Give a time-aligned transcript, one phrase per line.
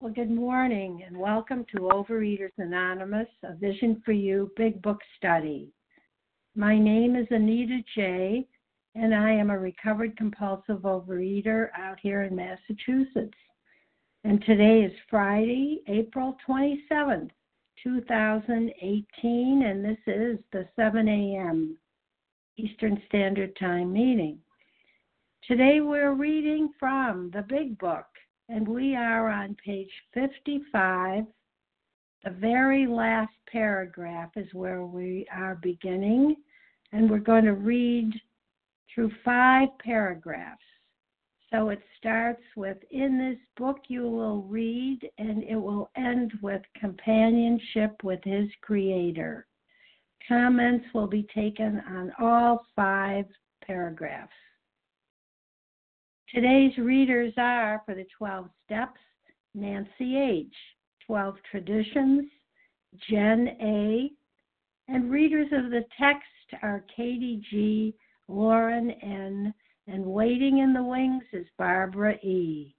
[0.00, 5.72] Well, good morning and welcome to Overeaters Anonymous, a Vision for You Big Book Study.
[6.54, 8.46] My name is Anita J.,
[8.94, 13.36] and I am a recovered compulsive overeater out here in Massachusetts.
[14.22, 17.30] And today is Friday, April 27th,
[17.82, 21.76] 2018, and this is the 7 a.m.
[22.56, 24.38] Eastern Standard Time meeting.
[25.42, 28.06] Today we're reading from the Big Book
[28.48, 31.24] and we are on page 55.
[32.24, 36.36] The very last paragraph is where we are beginning,
[36.92, 38.12] and we're going to read
[38.94, 40.62] through five paragraphs.
[41.50, 46.62] So it starts with In this book you will read, and it will end with
[46.78, 49.46] companionship with his creator.
[50.26, 53.24] Comments will be taken on all five
[53.64, 54.32] paragraphs.
[56.34, 59.00] Today's readers are for the 12 Steps
[59.54, 60.52] Nancy H.,
[61.06, 62.26] 12 Traditions,
[63.08, 64.10] Jen A.,
[64.88, 66.26] and readers of the text
[66.62, 67.94] are Katie G.,
[68.28, 69.54] Lauren N.,
[69.86, 72.76] and Waiting in the Wings is Barbara E.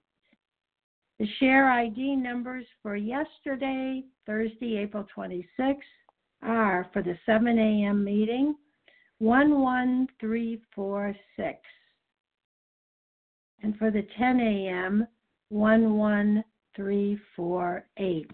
[1.18, 5.80] The share ID numbers for yesterday, Thursday, April 26th,
[6.44, 8.04] are for the 7 a.m.
[8.04, 8.54] meeting
[9.18, 11.58] 11346
[13.62, 15.06] and for the 10 a.m.,
[15.50, 18.30] 11348.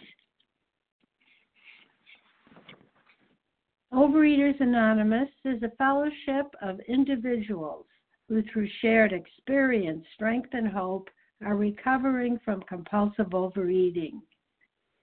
[3.92, 7.86] Overeaters Anonymous is a fellowship of individuals
[8.28, 11.08] who, through shared experience, strength, and hope,
[11.44, 14.20] are recovering from compulsive overeating.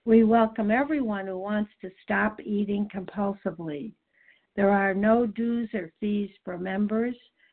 [0.06, 3.94] We welcome everyone who wants to stop eating compulsively.
[4.56, 7.16] There are no dues or fees for members.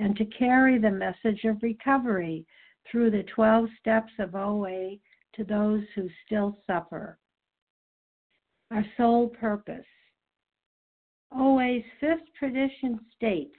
[0.00, 2.46] and to carry the message of recovery
[2.90, 4.96] through the 12 steps of OA
[5.34, 7.18] to those who still suffer.
[8.70, 9.86] Our sole purpose.
[11.32, 13.54] OA's fifth tradition states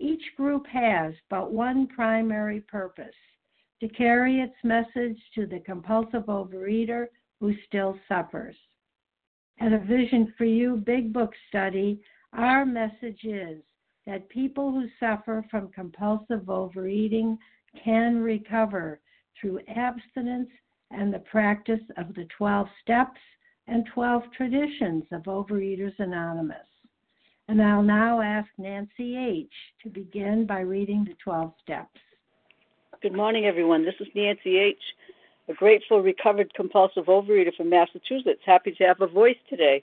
[0.00, 3.14] each group has but one primary purpose
[3.80, 7.06] to carry its message to the compulsive overeater
[7.40, 8.56] who still suffers.
[9.60, 12.00] At a Vision for You Big Book study,
[12.32, 13.60] our message is
[14.08, 17.36] that people who suffer from compulsive overeating
[17.84, 19.00] can recover
[19.38, 20.48] through abstinence
[20.90, 23.20] and the practice of the 12 steps
[23.66, 26.56] and 12 traditions of Overeaters Anonymous.
[27.48, 29.52] And I'll now ask Nancy H.
[29.82, 32.00] to begin by reading the 12 steps.
[33.02, 33.84] Good morning, everyone.
[33.84, 34.80] This is Nancy H.,
[35.50, 38.40] a grateful, recovered compulsive overeater from Massachusetts.
[38.46, 39.82] Happy to have a voice today.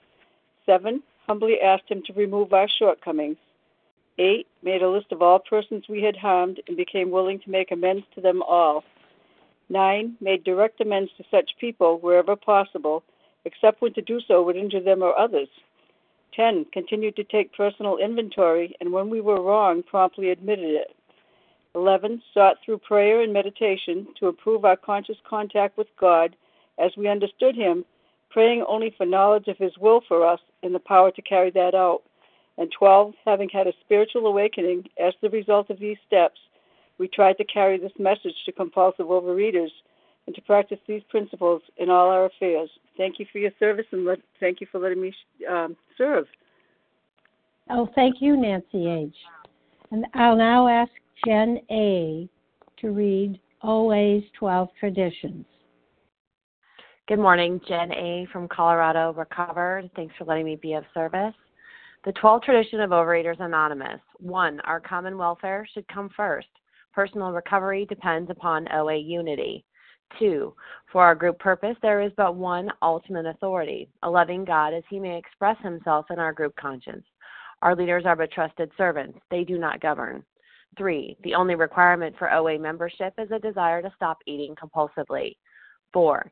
[0.65, 1.01] 7.
[1.27, 3.37] Humbly asked him to remove our shortcomings.
[4.17, 4.45] 8.
[4.61, 8.05] Made a list of all persons we had harmed and became willing to make amends
[8.15, 8.83] to them all.
[9.69, 10.17] 9.
[10.19, 13.03] Made direct amends to such people wherever possible,
[13.45, 15.47] except when to do so would injure them or others.
[16.35, 16.65] 10.
[16.71, 20.95] Continued to take personal inventory, and when we were wrong, promptly admitted it.
[21.73, 22.21] 11.
[22.33, 26.35] Sought through prayer and meditation to improve our conscious contact with God
[26.77, 27.85] as we understood Him
[28.31, 31.75] praying only for knowledge of His will for us and the power to carry that
[31.75, 32.01] out.
[32.57, 36.39] And 12, having had a spiritual awakening as the result of these steps,
[36.97, 39.71] we tried to carry this message to compulsive overeaters
[40.27, 42.69] and to practice these principles in all our affairs.
[42.97, 45.13] Thank you for your service and let, thank you for letting me
[45.49, 46.25] um, serve.
[47.69, 49.15] Oh, thank you, Nancy H.
[49.91, 50.91] And I'll now ask
[51.25, 52.29] Jen A.
[52.79, 55.45] to read OA's 12 Traditions.
[57.11, 58.25] Good morning, Jen A.
[58.31, 59.89] from Colorado, recovered.
[59.97, 61.35] Thanks for letting me be of service.
[62.05, 63.99] The 12 tradition of Overeaters Anonymous.
[64.19, 66.47] One, our common welfare should come first.
[66.93, 69.65] Personal recovery depends upon OA unity.
[70.19, 70.55] 2.
[70.89, 74.97] For our group purpose, there is but one ultimate authority, a loving God as he
[74.97, 77.03] may express himself in our group conscience.
[77.61, 80.23] Our leaders are but trusted servants, they do not govern.
[80.77, 81.17] 3.
[81.25, 85.35] The only requirement for OA membership is a desire to stop eating compulsively.
[85.91, 86.31] 4.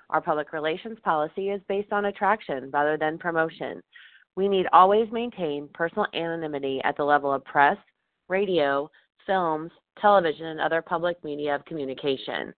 [0.11, 3.81] Our public relations policy is based on attraction rather than promotion.
[4.35, 7.77] We need always maintain personal anonymity at the level of press,
[8.29, 8.89] radio,
[9.25, 12.53] films, television, and other public media of communication.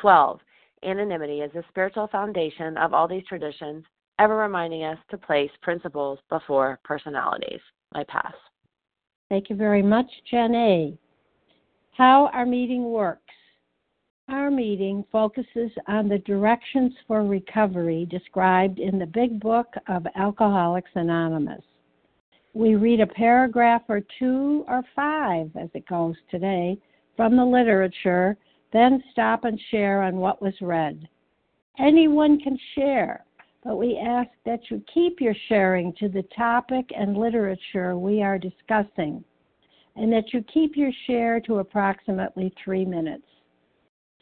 [0.00, 0.40] 12.
[0.84, 3.84] Anonymity is the spiritual foundation of all these traditions,
[4.18, 7.60] ever reminding us to place principles before personalities.
[7.94, 8.34] I pass.
[9.28, 10.98] Thank you very much, Jen A.
[11.92, 13.22] How our meeting works.
[14.28, 20.90] Our meeting focuses on the directions for recovery described in the Big Book of Alcoholics
[20.96, 21.62] Anonymous.
[22.52, 26.76] We read a paragraph or two or five, as it goes today,
[27.16, 28.36] from the literature,
[28.72, 31.08] then stop and share on what was read.
[31.78, 33.24] Anyone can share,
[33.62, 38.38] but we ask that you keep your sharing to the topic and literature we are
[38.38, 39.22] discussing,
[39.94, 43.22] and that you keep your share to approximately three minutes.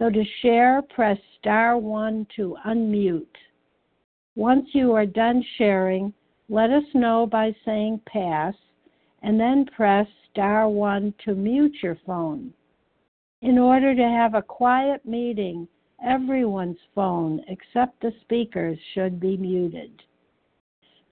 [0.00, 3.36] So to share, press star one to unmute.
[4.34, 6.14] Once you are done sharing,
[6.48, 8.54] let us know by saying pass
[9.22, 12.50] and then press star one to mute your phone.
[13.42, 15.68] In order to have a quiet meeting,
[16.02, 19.92] everyone's phone except the speaker's should be muted.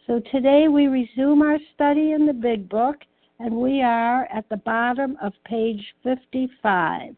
[0.06, 2.96] So today we resume our study in the Big Book
[3.38, 7.14] and we are at the bottom of page 55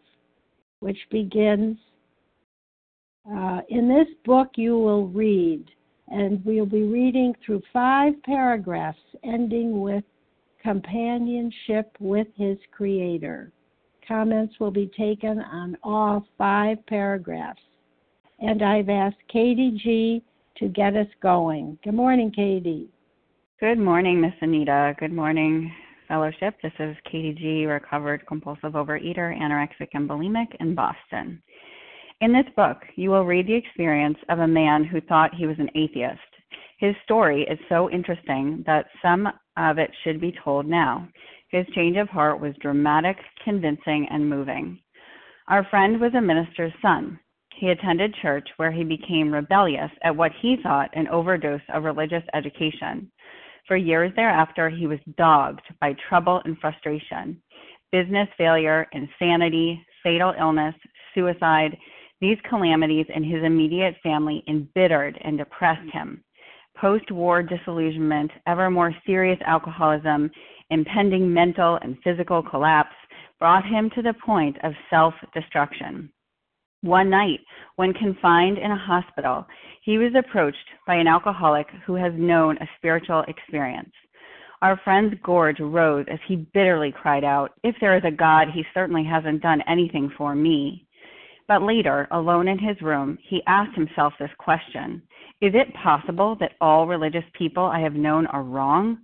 [0.80, 1.76] which begins
[3.30, 5.64] uh, In this book you will read,
[6.08, 10.04] and we'll be reading through five paragraphs ending with
[10.62, 13.52] companionship with his Creator.
[14.06, 17.60] Comments will be taken on all five paragraphs.
[18.40, 20.22] And I've asked Katie G
[20.56, 21.78] to get us going.
[21.84, 22.88] Good morning, Katie.
[23.60, 24.94] Good morning, Miss Anita.
[24.98, 25.70] Good morning,
[26.10, 26.56] Fellowship.
[26.60, 31.40] This is Katie G., recovered compulsive overeater, anorexic, and bulimic in Boston.
[32.20, 35.56] In this book, you will read the experience of a man who thought he was
[35.60, 36.18] an atheist.
[36.80, 41.06] His story is so interesting that some of it should be told now.
[41.52, 44.80] His change of heart was dramatic, convincing, and moving.
[45.46, 47.20] Our friend was a minister's son.
[47.54, 52.24] He attended church where he became rebellious at what he thought an overdose of religious
[52.34, 53.12] education.
[53.70, 57.40] For years thereafter, he was dogged by trouble and frustration,
[57.92, 60.74] business failure, insanity, fatal illness,
[61.14, 61.78] suicide.
[62.20, 66.24] These calamities in his immediate family embittered and depressed him.
[66.76, 70.32] Post war disillusionment, ever more serious alcoholism,
[70.70, 72.96] impending mental and physical collapse
[73.38, 76.10] brought him to the point of self destruction.
[76.82, 77.40] One night,
[77.76, 79.46] when confined in a hospital,
[79.82, 80.56] he was approached
[80.86, 83.92] by an alcoholic who has known a spiritual experience.
[84.62, 88.64] Our friend's gorge rose as he bitterly cried out, If there is a God, he
[88.72, 90.86] certainly hasn't done anything for me.
[91.46, 95.02] But later, alone in his room, he asked himself this question
[95.42, 98.98] Is it possible that all religious people I have known are wrong?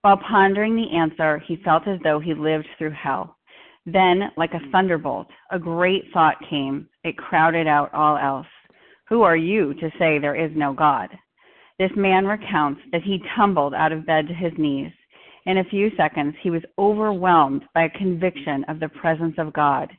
[0.00, 3.36] While pondering the answer, he felt as though he lived through hell.
[3.86, 4.70] Then, like a hmm.
[4.70, 6.88] thunderbolt, a great thought came.
[7.04, 8.46] It crowded out all else.
[9.08, 11.08] Who are you to say there is no God?
[11.82, 14.92] this man recounts that he tumbled out of bed to his knees.
[15.46, 19.90] In a few seconds, he was overwhelmed by a conviction of the presence of God.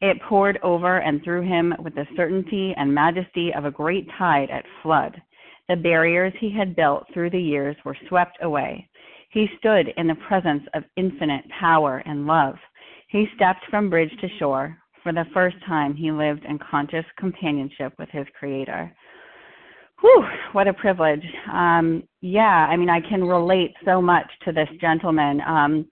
[0.00, 4.48] It poured over and through him with the certainty and majesty of a great tide
[4.50, 5.20] at flood.
[5.68, 8.88] The barriers he had built through the years were swept away.
[9.30, 12.54] He stood in the presence of infinite power and love.
[13.14, 14.76] He stepped from bridge to shore.
[15.04, 18.92] For the first time, he lived in conscious companionship with his Creator.
[20.00, 21.22] Whew, what a privilege.
[21.52, 25.86] Um, yeah, I mean, I can relate so much to this gentleman um,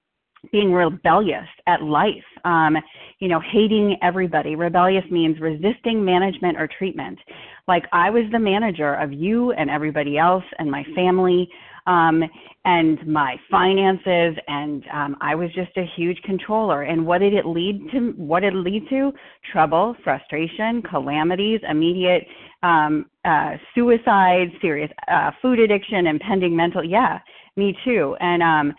[0.51, 2.77] being rebellious at life, um,
[3.21, 4.57] you know, hating everybody.
[4.57, 7.21] Rebellious means resisting management or treatment.
[7.69, 11.49] Like I was the manager of you and everybody else and my family
[11.87, 12.23] um,
[12.65, 16.83] and my finances, and um, I was just a huge controller.
[16.83, 18.13] And what did it lead to?
[18.17, 19.13] What did it lead to?
[19.53, 22.25] Trouble, frustration, calamities, immediate
[22.63, 26.85] um, uh, suicide, serious uh, food addiction, impending mental.
[26.85, 27.19] Yeah,
[27.57, 28.17] me too.
[28.21, 28.75] And um,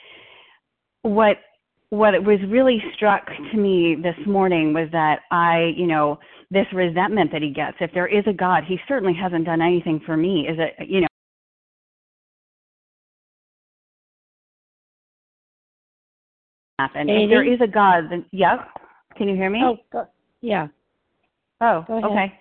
[1.02, 1.38] what
[1.90, 6.18] what was really struck to me this morning was that I, you know,
[6.50, 7.78] this resentment that he gets.
[7.80, 10.48] If there is a God, he certainly hasn't done anything for me.
[10.48, 11.08] Is it, you know?
[16.80, 17.10] Happen.
[17.10, 18.60] If there is a God, then yep.
[19.16, 19.62] Can you hear me?
[19.64, 20.08] Oh, go,
[20.42, 20.68] yeah.
[21.62, 22.34] Oh, okay.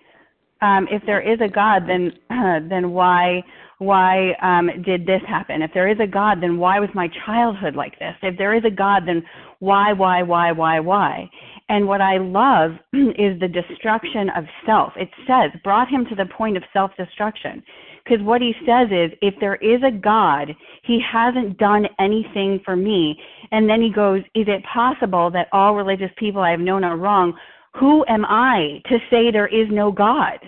[0.62, 3.42] Um, if there is a God, then uh, then why
[3.78, 5.60] why um, did this happen?
[5.60, 8.14] If there is a God, then why was my childhood like this?
[8.22, 9.22] If there is a God, then
[9.58, 11.28] why why why why why?
[11.68, 14.92] And what I love is the destruction of self.
[14.96, 17.62] It says brought him to the point of self destruction.
[18.04, 20.54] Because what he says is, if there is a God,
[20.84, 23.18] he hasn't done anything for me.
[23.52, 26.96] And then he goes, Is it possible that all religious people I have known are
[26.96, 27.34] wrong?
[27.78, 30.38] Who am I to say there is no God?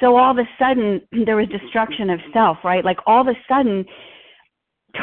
[0.00, 2.84] So all of a sudden, there was destruction of self, right?
[2.84, 3.84] Like all of a sudden,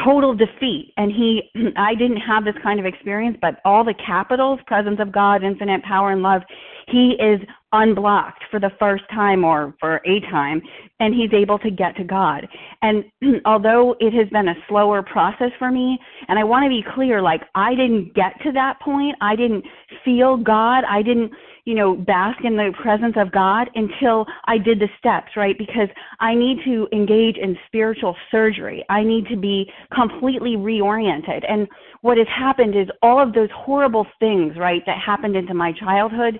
[0.04, 0.92] total defeat.
[0.96, 5.12] And he, I didn't have this kind of experience, but all the capitals, presence of
[5.12, 6.42] God, infinite power and love,
[6.88, 7.40] he is
[7.72, 10.62] unblocked for the first time or for a time,
[11.00, 12.46] and he's able to get to God.
[12.82, 13.04] And
[13.44, 15.98] although it has been a slower process for me,
[16.28, 19.64] and I want to be clear, like I didn't get to that point, I didn't
[20.04, 21.32] feel God, I didn't,
[21.64, 25.56] you know, bask in the presence of God until I did the steps, right?
[25.56, 25.88] Because
[26.20, 28.84] I need to engage in spiritual surgery.
[28.90, 31.44] I need to be completely reoriented.
[31.48, 31.66] And
[32.02, 36.38] what has happened is all of those horrible things, right, that happened into my childhood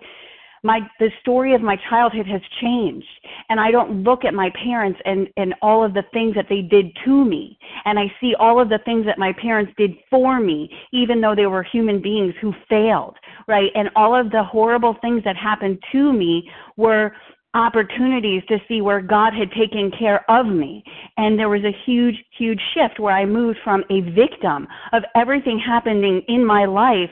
[0.64, 3.06] my the story of my childhood has changed
[3.48, 6.62] and i don't look at my parents and and all of the things that they
[6.62, 10.40] did to me and i see all of the things that my parents did for
[10.40, 13.16] me even though they were human beings who failed
[13.46, 17.12] right and all of the horrible things that happened to me were
[17.54, 20.82] opportunities to see where God had taken care of me.
[21.16, 25.60] And there was a huge, huge shift where I moved from a victim of everything
[25.64, 27.10] happening in my life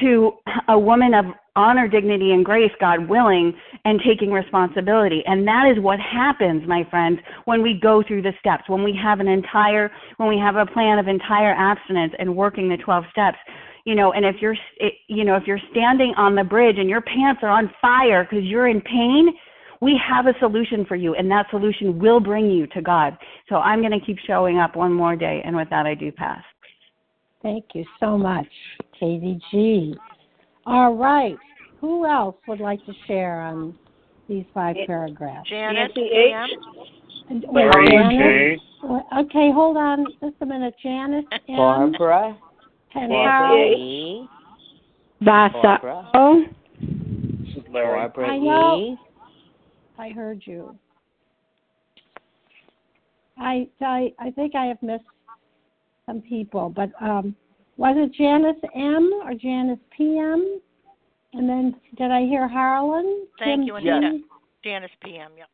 [0.00, 0.32] to
[0.68, 3.52] a woman of honor, dignity, and grace, God willing,
[3.84, 5.22] and taking responsibility.
[5.26, 8.98] And that is what happens, my friends, when we go through the steps, when we
[9.02, 13.04] have an entire, when we have a plan of entire abstinence and working the 12
[13.10, 13.38] steps.
[13.84, 14.56] You know, and if you're,
[15.08, 18.44] you know, if you're standing on the bridge and your pants are on fire because
[18.44, 19.34] you're in pain,
[19.80, 23.18] we have a solution for you, and that solution will bring you to God.
[23.48, 26.12] So I'm going to keep showing up one more day, and with that, I do
[26.12, 26.44] pass.
[27.42, 28.46] Thank you so much,
[28.98, 29.96] Katie G.
[30.66, 31.36] All right.
[31.80, 33.74] Who else would like to share on
[34.28, 35.48] these five paragraphs?
[35.48, 36.34] Janice H.
[37.30, 38.60] Wait, Janice?
[39.18, 40.74] Okay, hold on just a minute.
[40.82, 41.56] Janice M.
[41.56, 42.36] Barbara.
[42.94, 44.28] And Barbara
[45.20, 46.08] Vasa.
[46.14, 46.44] Oh.
[47.72, 48.96] Barbara I know.
[49.98, 50.76] I heard you.
[53.38, 55.04] I, I I think I have missed
[56.06, 57.34] some people, but um,
[57.82, 60.60] was it Janice M or Janice PM?
[61.32, 63.26] And then did I hear Harlan?
[63.40, 64.18] Thank Kim you, Anita.
[64.18, 64.24] G?
[64.62, 65.32] Janice PM.
[65.36, 65.48] Yep.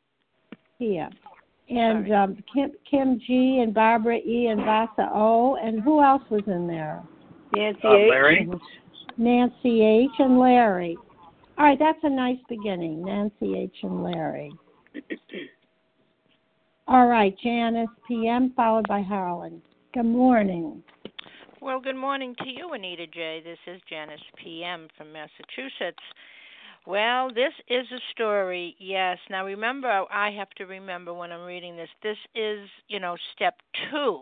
[0.79, 1.11] PM.
[1.71, 5.57] And um, Kim, Kim G and Barbara E and Vasa O.
[5.57, 7.03] And who else was in there?
[7.57, 8.11] Nancy Uh, H.
[8.11, 8.49] Larry?
[9.17, 10.99] Nancy H and Larry.
[11.57, 13.03] All right, that's a nice beginning.
[13.07, 14.53] Nancy H and Larry.
[16.89, 19.63] All right, Janice PM followed by Harlan.
[19.95, 20.83] Good morning.
[21.61, 23.43] Well, good morning to you, Anita J.
[23.45, 26.03] This is Janice PM from Massachusetts.
[26.87, 29.19] Well, this is a story, yes.
[29.29, 33.57] Now, remember, I have to remember when I'm reading this, this is, you know, step
[33.91, 34.21] two,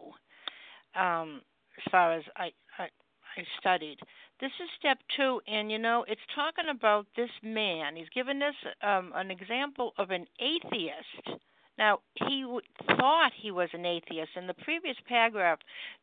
[0.99, 1.43] um,
[1.77, 3.99] as far as I, I, I studied.
[4.41, 7.97] This is step two, and, you know, it's talking about this man.
[7.97, 11.39] He's given us um, an example of an atheist
[11.79, 12.61] Now, he w-
[12.99, 15.59] thought he was an atheist, and the previous paragraph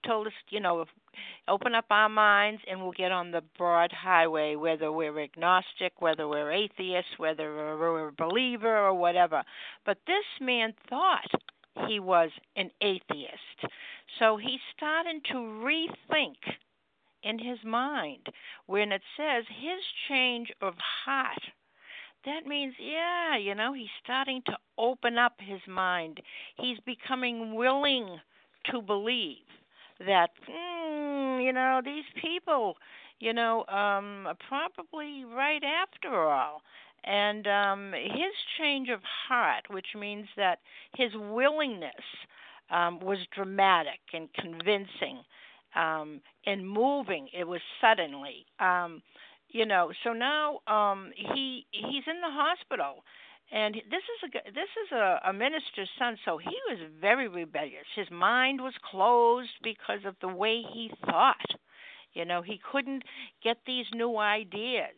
[0.06, 0.86] told us, you know,
[1.48, 6.27] open up our minds and we'll get on the broad highway, whether we're agnostic, whether
[6.27, 9.44] we're atheist, whether we're a believer, or whatever.
[9.86, 11.30] But this man thought
[11.88, 13.65] he was an atheist.
[14.20, 16.36] So he started to rethink
[17.24, 18.27] in his mind
[18.68, 20.75] when it says his change of
[21.06, 21.42] heart
[22.25, 26.20] that means, yeah, you know, he's starting to open up his mind.
[26.58, 28.20] He's becoming willing
[28.72, 29.38] to believe
[30.00, 32.75] that, mm, you know, these people,
[33.20, 36.62] you know, um, are probably right after all.
[37.06, 40.60] And um, his change of heart, which means that
[40.96, 41.92] his willingness
[42.72, 45.20] um, was dramatic and convincing
[45.75, 47.27] um, and moving.
[47.38, 48.46] It was suddenly.
[48.60, 49.01] Um,
[49.53, 53.03] you know so now um he he's in the hospital.
[53.51, 57.86] And this is a this is a, a minister's son so he was very rebellious.
[57.95, 61.51] His mind was closed because of the way he thought.
[62.13, 63.03] You know he couldn't
[63.43, 64.98] get these new ideas.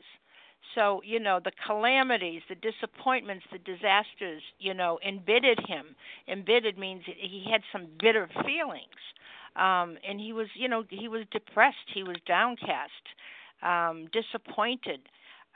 [0.73, 5.95] So you know the calamities the disappointments the disasters you know embittered him.
[6.29, 9.03] Embittered means he had some bitter feelings.
[9.57, 11.89] Um and he was you know he was depressed.
[11.93, 13.05] He was downcast
[13.65, 15.01] um, disappointed.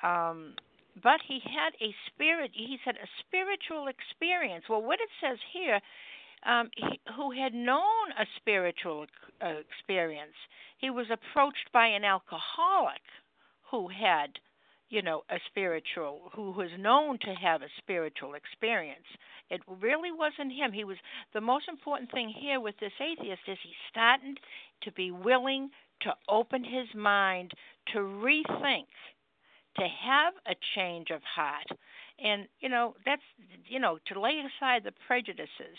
[0.03, 0.55] Um,
[1.01, 4.65] but he had a spirit, he said, a spiritual experience.
[4.69, 5.79] Well, what it says here,
[6.45, 9.05] um, he, who had known a spiritual
[9.41, 10.35] uh, experience,
[10.77, 13.03] he was approached by an alcoholic
[13.71, 14.39] who had,
[14.89, 19.05] you know, a spiritual, who was known to have a spiritual experience.
[19.49, 20.71] It really wasn't him.
[20.71, 20.97] He was
[21.33, 24.39] the most important thing here with this atheist is he started
[24.83, 25.69] to be willing
[26.01, 27.51] to open his mind
[27.93, 28.87] to rethink,
[29.77, 31.67] to have a change of heart.
[32.23, 33.21] And you know that's
[33.67, 35.77] you know to lay aside the prejudices,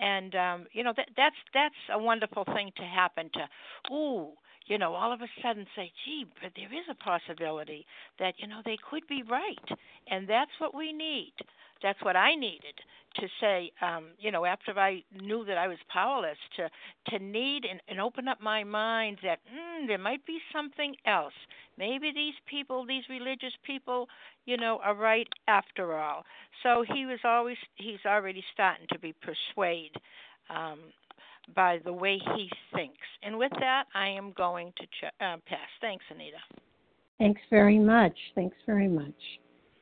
[0.00, 3.30] and um, you know that that's that's a wonderful thing to happen.
[3.34, 4.32] To ooh,
[4.66, 7.86] you know, all of a sudden say, gee, but there is a possibility
[8.18, 9.78] that, you know, they could be right.
[10.10, 11.32] And that's what we need.
[11.82, 12.74] That's what I needed
[13.16, 16.70] to say, um, you know, after I knew that I was powerless, to
[17.10, 21.34] to need and, and open up my mind that mm, there might be something else.
[21.76, 24.08] Maybe these people, these religious people,
[24.46, 26.24] you know, are right after all.
[26.62, 30.00] So he was always he's already starting to be persuaded
[30.50, 30.78] um,
[31.54, 32.96] by the way he thinks.
[33.22, 35.68] And with that, I am going to ch- uh, pass.
[35.80, 36.38] Thanks, Anita.
[37.18, 38.16] Thanks very much.
[38.34, 39.14] Thanks very much.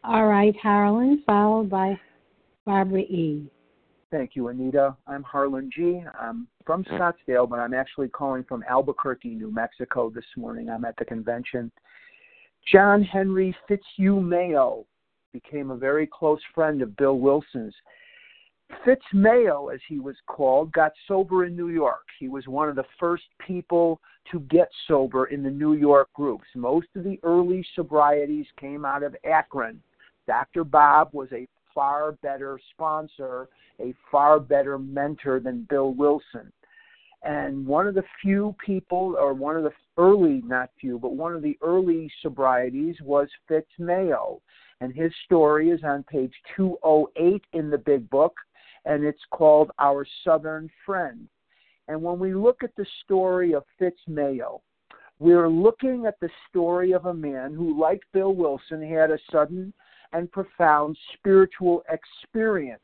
[0.04, 1.98] All right, Harlan, followed by
[2.64, 3.50] Barbara E.
[4.10, 4.96] Thank you, Anita.
[5.06, 6.02] I'm Harlan G.
[6.20, 10.68] I'm from Scottsdale, but I'm actually calling from Albuquerque, New Mexico this morning.
[10.68, 11.70] I'm at the convention.
[12.70, 14.84] John Henry Fitzhugh Mayo
[15.32, 17.74] became a very close friend of Bill Wilson's.
[18.84, 22.06] Fitz Mayo, as he was called, got sober in New York.
[22.18, 26.46] He was one of the first people to get sober in the New York groups.
[26.54, 29.82] Most of the early sobrieties came out of Akron.
[30.26, 30.64] Dr.
[30.64, 33.48] Bob was a far better sponsor,
[33.80, 36.52] a far better mentor than Bill Wilson.
[37.22, 41.34] And one of the few people, or one of the early, not few, but one
[41.34, 44.40] of the early sobrieties was Fitz Mayo.
[44.80, 48.34] And his story is on page 208 in the big book,
[48.84, 51.28] and it's called Our Southern Friend.
[51.88, 54.62] And when we look at the story of Fitz Mayo,
[55.18, 59.72] we're looking at the story of a man who, like Bill Wilson, had a sudden
[60.12, 62.82] and profound spiritual experience.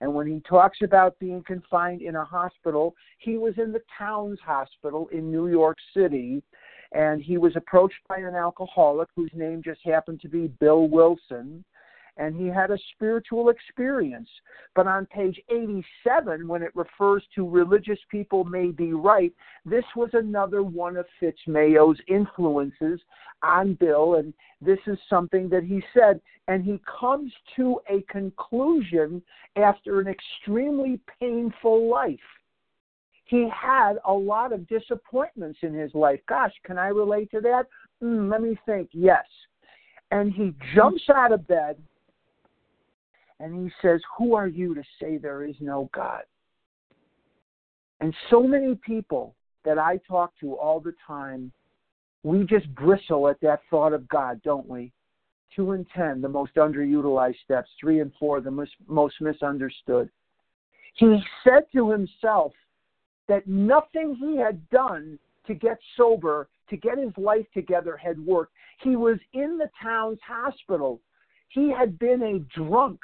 [0.00, 4.38] And when he talks about being confined in a hospital, he was in the Towns
[4.44, 6.42] Hospital in New York City,
[6.92, 11.64] and he was approached by an alcoholic whose name just happened to be Bill Wilson
[12.18, 14.28] and he had a spiritual experience.
[14.74, 19.32] But on page 87, when it refers to religious people may be right,
[19.64, 23.00] this was another one of Fitzmayo's influences
[23.42, 26.20] on Bill, and this is something that he said.
[26.48, 29.22] And he comes to a conclusion
[29.56, 32.18] after an extremely painful life.
[33.24, 36.18] He had a lot of disappointments in his life.
[36.28, 37.66] Gosh, can I relate to that?
[38.02, 38.88] Mm, let me think.
[38.92, 39.24] Yes.
[40.10, 41.76] And he jumps out of bed
[43.40, 46.22] and he says, Who are you to say there is no God?
[48.00, 51.52] And so many people that I talk to all the time,
[52.22, 54.92] we just bristle at that thought of God, don't we?
[55.54, 57.68] Two and ten, the most underutilized steps.
[57.80, 60.10] Three and four, the most, most misunderstood.
[60.94, 62.52] He said to himself
[63.28, 68.52] that nothing he had done to get sober, to get his life together, had worked.
[68.82, 71.00] He was in the Towns Hospital.
[71.48, 73.00] He had been a drunk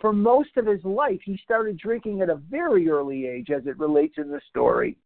[0.00, 1.20] for most of his life.
[1.24, 4.96] He started drinking at a very early age, as it relates in the story.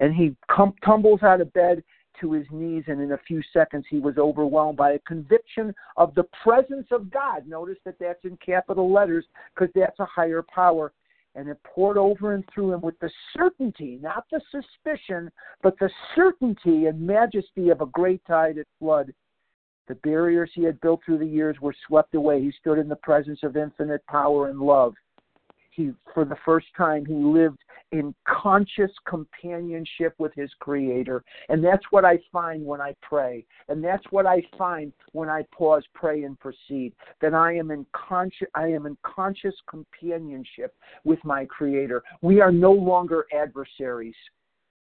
[0.00, 1.82] And he com- tumbles out of bed
[2.20, 6.14] to his knees, and in a few seconds, he was overwhelmed by a conviction of
[6.14, 7.46] the presence of God.
[7.46, 9.24] Notice that that's in capital letters
[9.54, 10.92] because that's a higher power.
[11.34, 15.30] And it poured over and through him with the certainty, not the suspicion,
[15.62, 19.12] but the certainty and majesty of a great tide at flood.
[19.88, 22.42] The barriers he had built through the years were swept away.
[22.42, 24.94] He stood in the presence of infinite power and love.
[25.70, 27.58] He for the first time he lived
[27.92, 31.22] in conscious companionship with his creator.
[31.48, 33.44] And that's what i find when i pray.
[33.68, 37.86] And that's what i find when i pause pray and proceed that i am in
[37.92, 42.02] conscious i am in conscious companionship with my creator.
[42.22, 44.16] We are no longer adversaries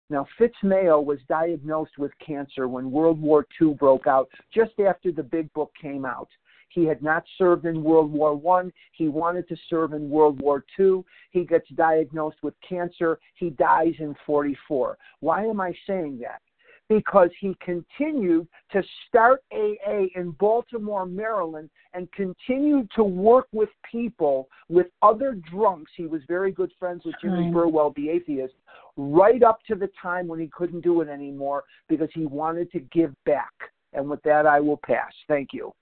[0.09, 5.11] now, Fitz Mayo was diagnosed with cancer when World War II broke out, just after
[5.11, 6.29] the big book came out.
[6.69, 8.73] He had not served in World War One.
[8.93, 11.05] He wanted to serve in World War Two.
[11.31, 13.19] He gets diagnosed with cancer.
[13.35, 14.99] He dies in 44.
[15.21, 16.43] Why am I saying that?
[16.89, 24.49] Because he continued to start AA in Baltimore, Maryland, and continued to work with people,
[24.69, 25.91] with other drunks.
[25.97, 28.55] He was very good friends with Jimmy Burwell, the atheist,
[28.97, 32.81] right up to the time when he couldn't do it anymore because he wanted to
[32.93, 33.53] give back.
[33.93, 35.13] And with that, I will pass.
[35.27, 35.73] Thank you.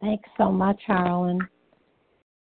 [0.00, 1.40] Thanks so much, Harlan.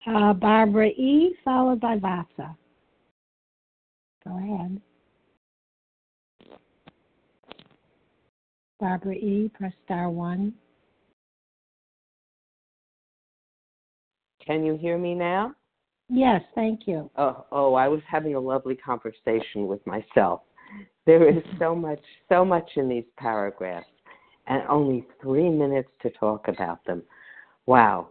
[0.06, 2.56] Uh, Barbara E., followed by Vasa.
[4.26, 4.82] Go ahead.
[8.80, 10.54] Barbara E., press star one.
[14.46, 15.54] Can you hear me now?
[16.10, 17.10] Yes, thank you.
[17.18, 20.42] Oh, oh, I was having a lovely conversation with myself.
[21.06, 23.86] There is so much, so much in these paragraphs,
[24.48, 27.04] and only three minutes to talk about them.
[27.66, 28.10] Wow.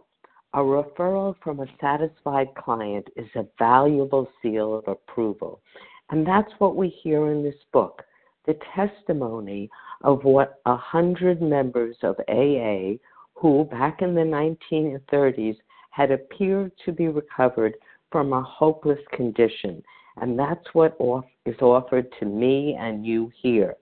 [0.53, 5.61] A referral from a satisfied client is a valuable seal of approval.
[6.09, 8.03] And that's what we hear in this book
[8.45, 9.69] the testimony
[10.03, 12.97] of what a hundred members of AA
[13.35, 15.57] who, back in the 1930s,
[15.91, 17.75] had appeared to be recovered
[18.11, 19.83] from a hopeless condition.
[20.21, 20.97] And that's what
[21.45, 23.75] is offered to me and you here.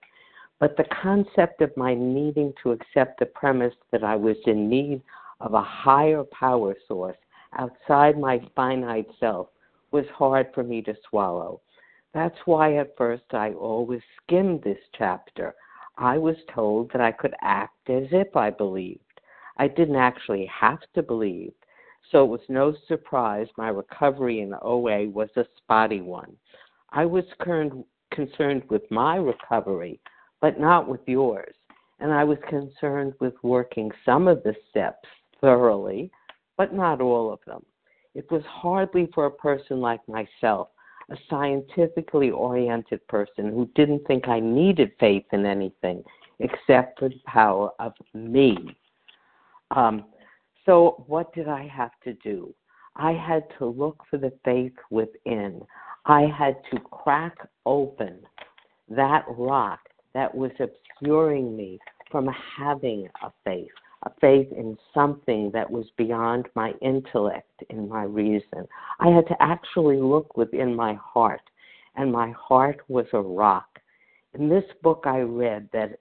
[0.60, 5.02] But the concept of my needing to accept the premise that I was in need
[5.40, 7.18] of a higher power source
[7.58, 9.48] outside my finite self
[9.92, 11.62] was hard for me to swallow.
[12.18, 15.54] That's why at first I always skimmed this chapter.
[16.00, 19.22] I was told that I could act as if I believed.
[19.58, 21.54] I didn't actually have to believe.
[22.12, 26.36] So it was no surprise my recovery in OA was a spotty one.
[26.90, 30.00] I was concerned with my recovery,
[30.42, 31.54] but not with yours.
[32.00, 35.08] And I was concerned with working some of the steps
[35.40, 36.10] thoroughly,
[36.58, 37.64] but not all of them.
[38.16, 40.70] It was hardly for a person like myself,
[41.10, 46.04] a scientifically oriented person who didn't think I needed faith in anything
[46.40, 48.78] except for the power of me.
[49.72, 50.06] Um,
[50.66, 52.54] so, what did I have to do?
[52.96, 55.62] I had to look for the faith within.
[56.06, 58.20] I had to crack open
[58.90, 59.80] that rock
[60.14, 61.80] that was obscuring me
[62.12, 63.70] from having a faith
[64.08, 68.68] a faith in something that was beyond my intellect and my reason.
[69.00, 71.42] I had to actually look within my heart,
[71.96, 73.80] and my heart was a rock.
[74.34, 76.00] In this book, I read that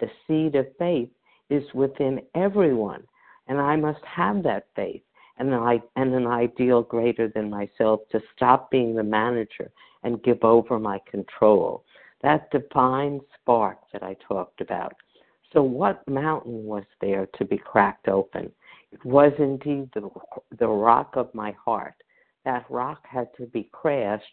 [0.00, 1.10] the seed of faith
[1.48, 3.04] is within everyone,
[3.46, 5.02] and I must have that faith
[5.38, 9.70] and an, and an ideal greater than myself to stop being the manager
[10.02, 11.84] and give over my control.
[12.22, 14.94] That divine spark that I talked about
[15.54, 18.50] so, what mountain was there to be cracked open?
[18.90, 20.10] It was indeed the,
[20.58, 21.94] the rock of my heart.
[22.44, 24.24] That rock had to be crashed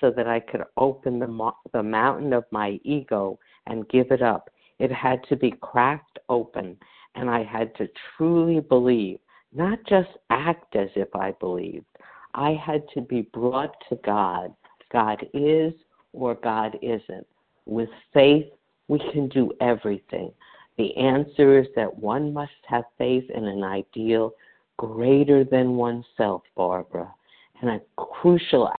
[0.00, 4.50] so that I could open the, the mountain of my ego and give it up.
[4.78, 6.76] It had to be cracked open,
[7.16, 9.18] and I had to truly believe,
[9.52, 11.86] not just act as if I believed.
[12.34, 14.54] I had to be brought to God.
[14.92, 15.72] God is
[16.12, 17.26] or God isn't.
[17.66, 18.46] With faith,
[18.86, 20.32] we can do everything.
[20.78, 24.32] The answer is that one must have faith in an ideal
[24.78, 27.12] greater than oneself, Barbara,
[27.60, 28.72] and a crucial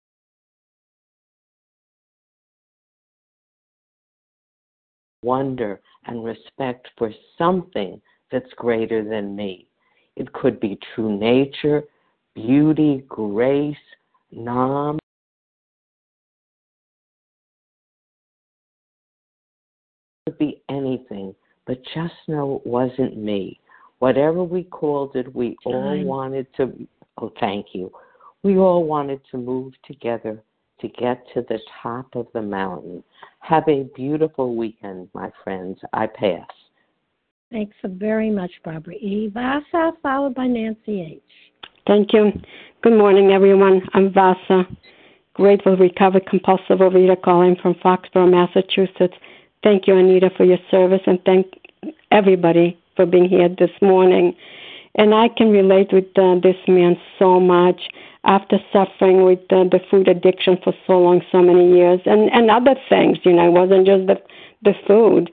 [5.23, 9.67] wonder and respect for something that's greater than me.
[10.15, 11.83] It could be true nature,
[12.33, 13.75] beauty, grace,
[14.31, 14.98] nam.
[21.69, 23.59] But just know it wasn't me.
[23.99, 26.87] Whatever we called it, we all wanted to.
[27.19, 27.91] Oh, thank you.
[28.41, 30.41] We all wanted to move together
[30.81, 33.03] to get to the top of the mountain.
[33.41, 35.77] Have a beautiful weekend, my friends.
[35.93, 36.47] I pass.
[37.51, 39.29] Thanks very much, Barbara E.
[39.31, 41.21] Vasa, followed by Nancy H.
[41.85, 42.31] Thank you.
[42.81, 43.83] Good morning, everyone.
[43.93, 44.63] I'm Vasa,
[45.35, 49.13] grateful recovered compulsive overeater calling from Foxborough, Massachusetts.
[49.63, 51.47] Thank you, Anita, for your service, and thank
[52.11, 54.35] everybody for being here this morning.
[54.95, 57.81] And I can relate with uh, this man so much
[58.23, 62.49] after suffering with uh, the food addiction for so long, so many years, and and
[62.49, 63.17] other things.
[63.23, 64.21] You know, it wasn't just the
[64.63, 65.29] the food.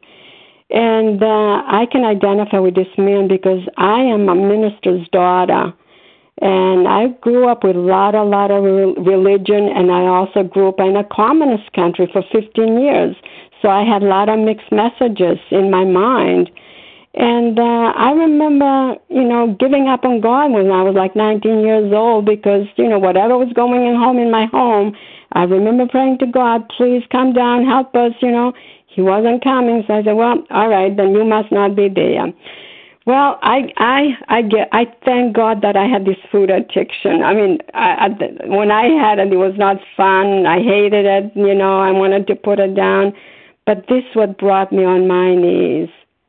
[0.71, 5.73] And uh, I can identify with this man because I am a minister's daughter.
[6.43, 10.69] And I grew up with a lot, a lot of religion, and I also grew
[10.69, 13.17] up in a communist country for 15 years.
[13.67, 16.53] So I had a lot of mixed messages in my mind.
[17.15, 21.63] And uh, I remember, you know, giving up on God when I was like 19
[21.63, 24.97] years old because, you know, whatever was going on home in my home,
[25.33, 28.53] I remember praying to God, please come down, help us, you know.
[28.87, 32.33] He wasn't coming, so I said, well, all right, then you must not be there.
[33.05, 37.23] Well, I I I get I thank God that I had this food addiction.
[37.23, 40.47] I mean, I, I, when I had it, it was not fun.
[40.47, 41.33] I hated it.
[41.35, 43.13] You know, I wanted to put it down.
[43.67, 45.89] But this what brought me on my knees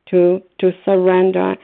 [0.09, 1.55] to to surrender.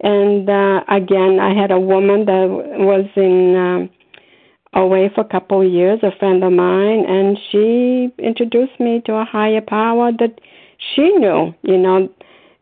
[0.00, 2.46] And uh, again, I had a woman that
[2.78, 8.08] was in uh, OA for a couple of years, a friend of mine, and she
[8.18, 10.40] introduced me to a higher power that
[10.94, 11.54] she knew.
[11.62, 12.08] You know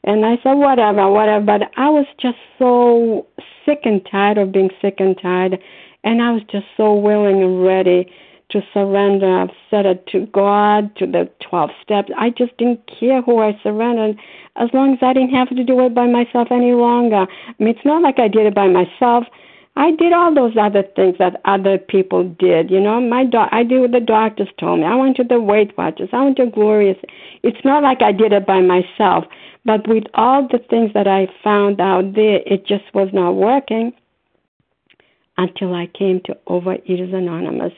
[0.04, 1.44] and I said, whatever, whatever.
[1.44, 3.26] But I was just so
[3.66, 5.58] sick and tired of being sick and tired.
[6.04, 8.10] And I was just so willing and ready
[8.50, 9.40] to surrender.
[9.40, 12.10] I've said it to God, to the 12 steps.
[12.16, 14.18] I just didn't care who I surrendered
[14.56, 17.26] as long as I didn't have to do it by myself any longer.
[17.26, 19.24] I mean, it's not like I did it by myself.
[19.76, 22.68] I did all those other things that other people did.
[22.68, 24.86] You know, my doc- I did what the doctors told me.
[24.86, 26.08] I went to the Weight Watchers.
[26.12, 26.98] I went to Glorious.
[27.44, 29.24] It's not like I did it by myself.
[29.64, 33.92] But with all the things that I found out there, it just was not working
[35.36, 37.72] until I came to Overeaters Anonymous.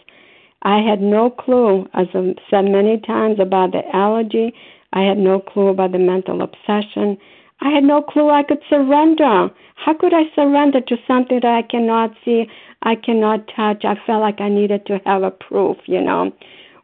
[0.62, 4.52] I had no clue, as I've said many times, about the allergy.
[4.92, 7.16] I had no clue about the mental obsession.
[7.60, 9.50] I had no clue I could surrender.
[9.76, 12.46] How could I surrender to something that I cannot see,
[12.82, 13.84] I cannot touch?
[13.84, 16.32] I felt like I needed to have a proof, you know.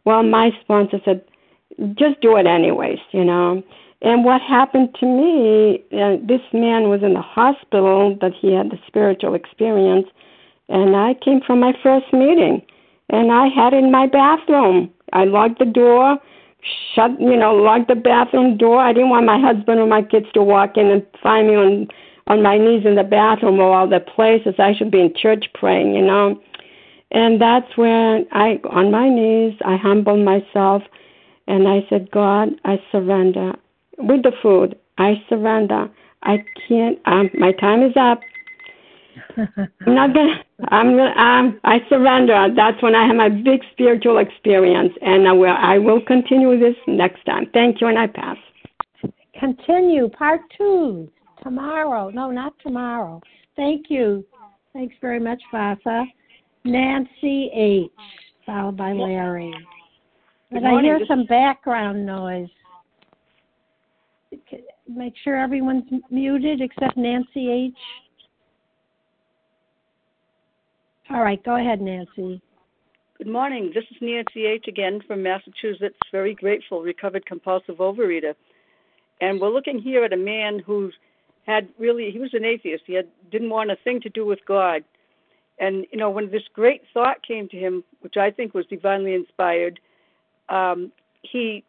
[0.05, 1.23] Well, my sponsor said,
[1.95, 3.62] just do it anyways, you know.
[4.03, 8.71] And what happened to me, uh, this man was in the hospital, but he had
[8.71, 10.07] the spiritual experience.
[10.69, 12.62] And I came from my first meeting,
[13.11, 14.90] and I had in my bathroom.
[15.12, 16.19] I locked the door,
[16.95, 18.81] shut, you know, locked the bathroom door.
[18.81, 21.88] I didn't want my husband or my kids to walk in and find me on
[22.29, 25.47] on my knees in the bathroom or all the places I should be in church
[25.55, 26.40] praying, you know.
[27.12, 30.83] And that's when I, on my knees, I humbled myself,
[31.47, 33.53] and I said, God, I surrender
[33.99, 34.77] with the food.
[34.99, 35.88] I surrender.
[36.25, 36.99] I can't.
[37.05, 38.21] Um, my time is up.
[39.37, 40.44] I'm not gonna.
[40.68, 41.11] I'm gonna.
[41.16, 42.49] Um, I surrender.
[42.55, 45.57] That's when I have my big spiritual experience, and I will.
[45.57, 47.46] I will continue this next time.
[47.53, 48.37] Thank you, and I pass.
[49.38, 51.11] Continue part two
[51.42, 52.11] tomorrow.
[52.11, 53.20] No, not tomorrow.
[53.55, 54.25] Thank you.
[54.72, 56.05] Thanks very much, Vasa.
[56.64, 57.90] Nancy H.
[58.44, 59.53] Followed by Larry.
[60.51, 62.49] But I hear some background noise
[64.88, 67.75] make sure everyone's muted except Nancy H.
[71.09, 72.40] All right, go ahead, Nancy.
[73.19, 73.71] Good morning.
[73.73, 74.64] This is Nancy H.
[74.66, 75.97] again from Massachusetts.
[76.11, 78.35] Very grateful, recovered compulsive overeater.
[79.21, 80.90] And we're looking here at a man who
[81.47, 82.85] had really, he was an atheist.
[82.87, 84.83] He had, didn't want a thing to do with God.
[85.59, 89.14] And, you know, when this great thought came to him, which I think was divinely
[89.14, 89.79] inspired,
[90.49, 90.90] um,
[91.23, 91.62] he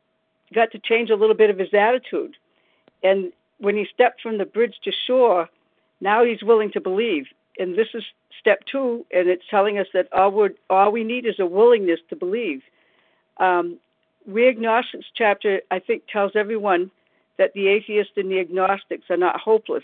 [0.53, 2.35] got to change a little bit of his attitude.
[3.03, 5.47] And when he stepped from the bridge to shore,
[6.01, 7.27] now he's willing to believe.
[7.59, 8.03] And this is
[8.39, 11.99] step two, and it's telling us that all, we all we need is a willingness
[12.09, 12.61] to believe.
[13.37, 13.77] Um,
[14.25, 16.91] we agnostics chapter, I think, tells everyone
[17.37, 19.83] that the atheists and the agnostics are not hopeless,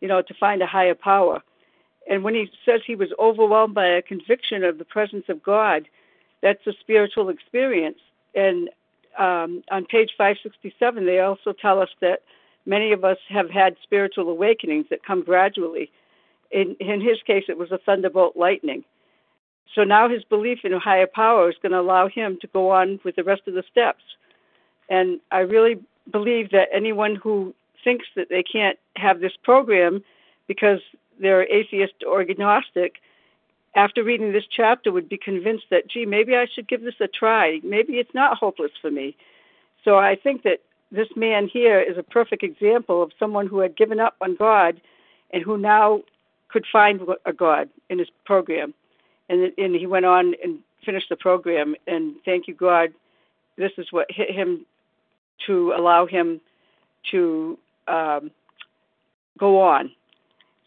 [0.00, 1.42] you know, to find a higher power.
[2.10, 5.88] And when he says he was overwhelmed by a conviction of the presence of God,
[6.42, 7.98] that's a spiritual experience.
[8.34, 8.70] And
[9.18, 12.22] um, on page 567, they also tell us that
[12.68, 15.90] Many of us have had spiritual awakenings that come gradually.
[16.50, 18.84] In, in his case, it was a thunderbolt lightning.
[19.74, 22.70] So now his belief in a higher power is going to allow him to go
[22.70, 24.02] on with the rest of the steps.
[24.88, 25.78] And I really
[26.10, 30.02] believe that anyone who thinks that they can't have this program
[30.46, 30.80] because
[31.20, 32.96] they're atheist or agnostic
[33.74, 37.06] after reading this chapter, would be convinced that, gee, maybe I should give this a
[37.06, 37.60] try.
[37.62, 39.16] Maybe it's not hopeless for me.
[39.84, 43.76] So I think that this man here is a perfect example of someone who had
[43.76, 44.80] given up on God
[45.30, 46.02] and who now
[46.48, 48.74] could find a God in his program.
[49.28, 51.74] And, and he went on and finished the program.
[51.86, 52.90] And thank you, God,
[53.56, 54.64] this is what hit him
[55.46, 56.40] to allow him
[57.10, 58.30] to um,
[59.38, 59.90] go on.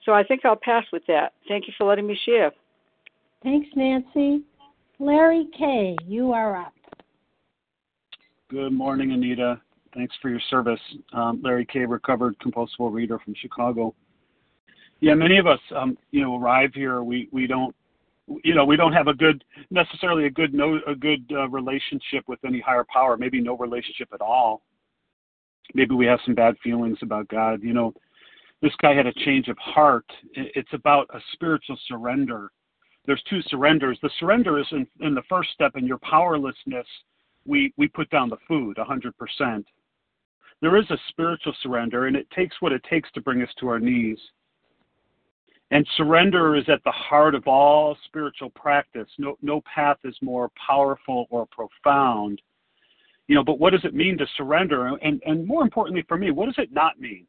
[0.06, 1.34] So I think I'll pass with that.
[1.48, 2.52] Thank you for letting me share.
[3.44, 4.44] Thanks, Nancy.
[5.00, 6.74] Larry K., you are up.
[8.50, 9.60] Good morning, Anita.
[9.94, 10.80] Thanks for your service.
[11.14, 13.96] Um, Larry K., recovered compulsive reader from Chicago.
[15.02, 17.04] Yeah, many of us, um, you know, arrive here.
[17.04, 17.76] We we don't,
[18.44, 22.24] you know, we don't have a good necessarily a good no a good uh, relationship
[22.28, 23.18] with any higher power.
[23.18, 24.62] Maybe no relationship at all.
[25.74, 27.64] Maybe we have some bad feelings about God.
[27.64, 27.94] You know,
[28.62, 30.06] this guy had a change of heart.
[30.34, 32.52] It's about a spiritual surrender.
[33.06, 33.98] There's two surrenders.
[34.04, 36.86] The surrender is in, in the first step in your powerlessness.
[37.48, 39.64] We we put down the food 100%.
[40.62, 43.68] There is a spiritual surrender, and it takes what it takes to bring us to
[43.68, 44.20] our knees.
[45.72, 49.08] And surrender is at the heart of all spiritual practice.
[49.18, 52.42] No, no path is more powerful or profound.
[53.28, 54.88] You know, but what does it mean to surrender?
[55.02, 57.26] And, and more importantly for me, what does it not mean?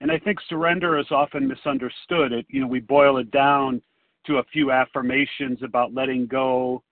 [0.00, 2.32] And I think surrender is often misunderstood.
[2.32, 3.82] It, you know, we boil it down
[4.26, 6.82] to a few affirmations about letting go,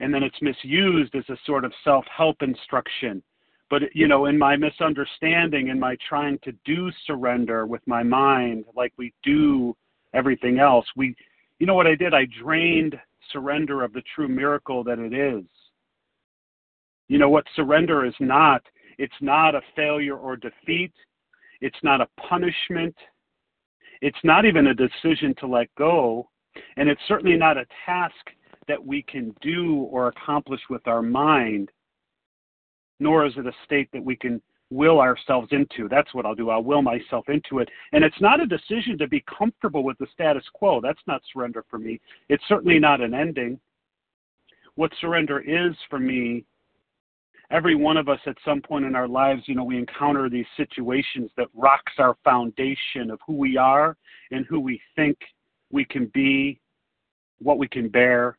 [0.00, 3.22] and then it's misused as a sort of self-help instruction.
[3.70, 8.64] But you know, in my misunderstanding, in my trying to do surrender with my mind,
[8.74, 9.76] like we do
[10.14, 11.14] everything else, we,
[11.58, 12.14] you know, what I did?
[12.14, 12.96] I drained
[13.32, 15.44] surrender of the true miracle that it is.
[17.08, 18.62] You know what surrender is not?
[18.98, 20.92] It's not a failure or defeat.
[21.60, 22.94] It's not a punishment.
[24.00, 26.28] It's not even a decision to let go.
[26.76, 28.14] And it's certainly not a task
[28.68, 31.70] that we can do or accomplish with our mind,
[33.00, 34.40] nor is it a state that we can
[34.72, 35.88] will ourselves into.
[35.88, 36.50] That's what I'll do.
[36.50, 37.68] I'll will myself into it.
[37.92, 40.80] And it's not a decision to be comfortable with the status quo.
[40.80, 42.00] That's not surrender for me.
[42.28, 43.60] It's certainly not an ending.
[44.74, 46.44] What surrender is for me
[47.52, 50.46] every one of us at some point in our lives, you know, we encounter these
[50.56, 53.96] situations that rocks our foundation of who we are
[54.30, 55.18] and who we think
[55.70, 56.58] we can be,
[57.40, 58.38] what we can bear.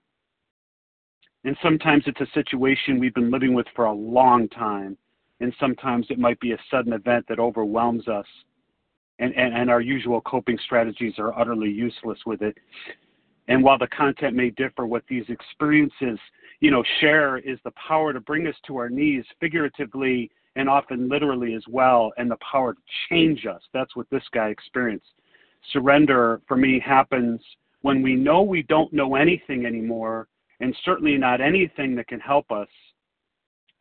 [1.45, 4.97] And sometimes it's a situation we've been living with for a long time.
[5.39, 8.27] And sometimes it might be a sudden event that overwhelms us.
[9.19, 12.57] And, and, and our usual coping strategies are utterly useless with it.
[13.47, 16.17] And while the content may differ, what these experiences
[16.63, 21.09] you know, share is the power to bring us to our knees figuratively and often
[21.09, 23.61] literally as well, and the power to change us.
[23.73, 25.11] That's what this guy experienced.
[25.73, 27.41] Surrender for me happens
[27.81, 30.29] when we know we don't know anything anymore,
[30.61, 32.69] and certainly not anything that can help us.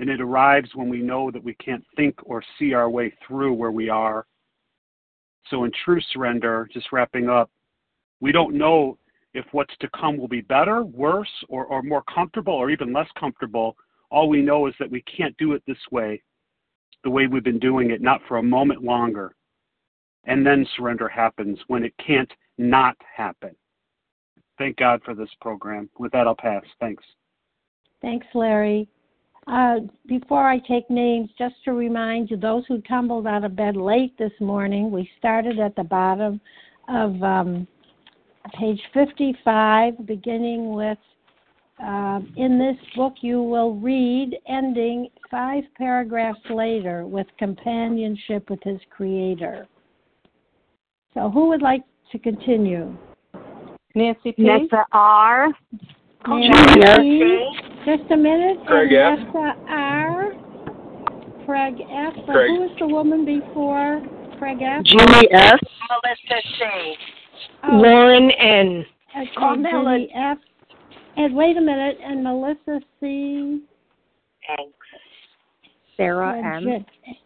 [0.03, 3.53] And it arrives when we know that we can't think or see our way through
[3.53, 4.27] where we are.
[5.49, 7.49] So, in true surrender, just wrapping up,
[8.21, 8.99] we don't know
[9.33, 13.07] if what's to come will be better, worse, or, or more comfortable, or even less
[13.17, 13.77] comfortable.
[14.11, 16.21] All we know is that we can't do it this way,
[17.05, 19.37] the way we've been doing it, not for a moment longer.
[20.25, 23.55] And then surrender happens when it can't not happen.
[24.59, 25.89] Thank God for this program.
[25.97, 26.65] With that, I'll pass.
[26.81, 27.05] Thanks.
[28.01, 28.89] Thanks, Larry.
[29.49, 33.77] Uh, before I take names, just to remind you, those who tumbled out of bed
[33.77, 36.41] late this morning, we started at the bottom
[36.89, 37.67] of um,
[38.59, 40.99] page 55, beginning with
[41.83, 48.79] uh, In this book, you will read, ending five paragraphs later with companionship with his
[48.91, 49.67] creator.
[51.15, 52.97] So, who would like to continue?
[53.95, 54.43] Nancy P.
[54.45, 55.49] Nessa R.
[56.29, 57.52] Nancy P.
[57.85, 58.59] Just a minute.
[58.67, 59.35] Craig and F.
[59.35, 60.33] Nessa R.
[61.47, 62.15] Craig F.
[62.27, 62.51] But Craig.
[62.51, 64.01] who was the woman before
[64.39, 64.85] Craig F?
[64.85, 65.59] Julie S.
[65.91, 66.95] Melissa C.
[67.65, 68.85] Oh, Lauren N.
[69.17, 70.39] okay, Carmela- Judy F.
[71.17, 73.61] And wait a minute, and Melissa C.
[74.47, 74.73] Thanks.
[75.97, 76.65] Sarah Uh, M.
[76.65, 77.19] J-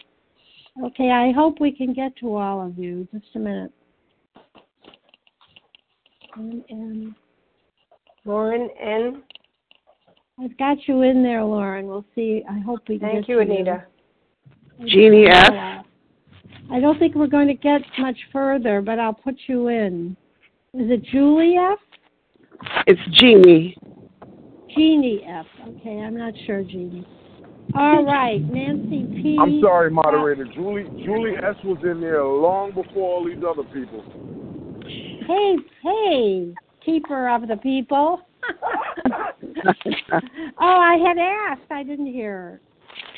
[0.82, 3.08] Okay, I hope we can get to all of you.
[3.12, 3.72] Just a minute.
[6.34, 7.14] And, and
[8.26, 9.22] Lauren N.
[10.38, 11.86] I've got you in there, Lauren.
[11.86, 12.42] We'll see.
[12.48, 13.84] I hope we can Thank get you, to Anita.
[14.84, 15.84] Jeannie F.
[16.70, 20.16] I don't think we're going to get much further, but I'll put you in.
[20.74, 21.78] Is it Julie F?
[22.86, 23.76] It's Jeannie.
[24.74, 25.46] Jeannie F.
[25.68, 27.06] Okay, I'm not sure, Jeannie.
[27.74, 29.38] All right, Nancy P.
[29.40, 30.44] I'm sorry, moderator.
[30.54, 34.04] Julie Julie S was in there long before all these other people.
[35.26, 38.20] Hey, hey, keeper of the people.
[40.12, 41.70] oh, I had asked.
[41.70, 42.60] I didn't hear.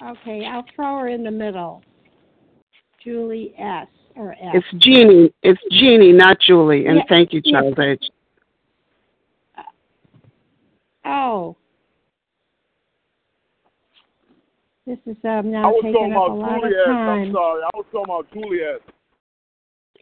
[0.03, 1.83] Okay, I'll throw her in the middle.
[3.03, 3.87] Julie S.
[4.17, 4.55] or S.
[4.55, 5.33] It's Jeannie.
[5.43, 6.87] It's Jeannie, not Julie.
[6.87, 7.61] And Yeah, thank you, yeah.
[7.61, 8.11] Child Age.
[11.05, 11.57] Oh.
[14.87, 16.89] This is um, now taking up a about lot of Juliet.
[16.89, 17.33] I'm time.
[17.33, 17.63] sorry.
[17.63, 18.81] I was talking about Juliet.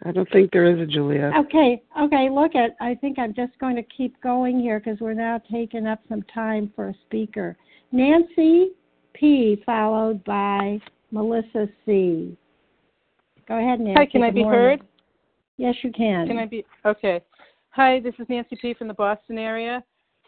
[0.05, 1.33] I don't think there is a Juliet.
[1.37, 5.15] Okay, okay, look at, I think I'm just going to keep going here because we're
[5.15, 7.57] now taking up some time for a speaker.
[7.93, 8.73] Nancy
[9.15, 9.63] P.
[9.65, 10.79] followed by
[11.11, 12.37] Melissa C.
[13.49, 13.95] Go ahead, Nancy.
[13.99, 14.61] Hi, can I be morning.
[14.61, 14.83] heard?
[15.57, 16.27] Yes, you can.
[16.27, 17.23] Can I be okay?
[17.71, 19.83] Hi, this is Nancy P from the Boston area.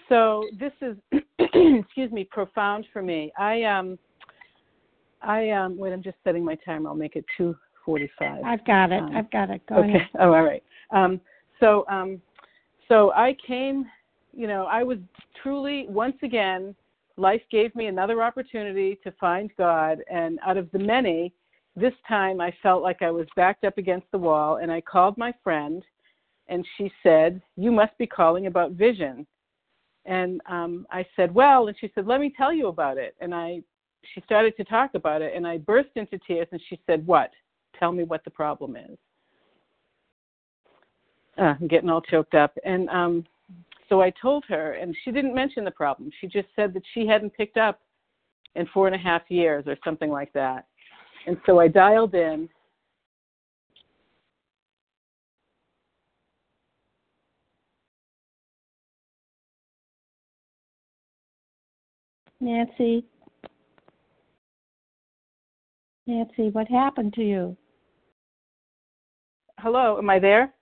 [0.09, 0.97] So this is
[1.39, 3.31] excuse me, profound for me.
[3.39, 3.99] I um
[5.21, 6.89] I um wait, I'm just setting my timer.
[6.89, 7.27] I'll make it
[7.89, 8.45] 2:45.
[8.45, 9.03] I've got it.
[9.03, 9.65] Um, I've got it.
[9.67, 9.89] Go okay.
[9.89, 10.09] ahead.
[10.21, 10.63] Oh, all right.
[10.91, 11.21] Um
[11.61, 12.21] so um
[12.89, 13.87] so I came,
[14.33, 14.99] you know, I was
[15.43, 16.75] truly once again
[17.17, 21.33] life gave me another opportunity to find God and out of the many
[21.77, 25.19] this time I felt like I was backed up against the wall and I called
[25.19, 25.83] my friend
[26.49, 29.27] and she said, "You must be calling about vision."
[30.05, 33.35] And um, I said, "Well," and she said, "Let me tell you about it." And
[33.35, 33.63] I,
[34.15, 36.49] she started to talk about it, and I burst into tears.
[36.51, 37.31] And she said, "What?
[37.79, 38.99] Tell me what the problem is."
[41.39, 43.25] Uh, I'm getting all choked up, and um,
[43.89, 46.11] so I told her, and she didn't mention the problem.
[46.21, 47.81] She just said that she hadn't picked up
[48.55, 50.67] in four and a half years or something like that.
[51.27, 52.49] And so I dialed in
[62.41, 63.05] Nancy.
[66.07, 67.57] Nancy, what happened to you?
[69.59, 70.55] Hello, am I there?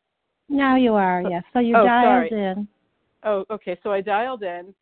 [0.49, 1.45] Now you are, yes.
[1.53, 2.31] So you Oh, dialed sorry.
[2.31, 2.69] in.
[3.25, 3.79] Oh, okay.
[3.83, 4.75] So I dialed in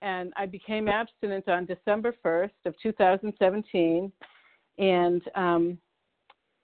[0.00, 4.10] and I became abstinent on December 1st of 2017
[4.78, 5.78] and um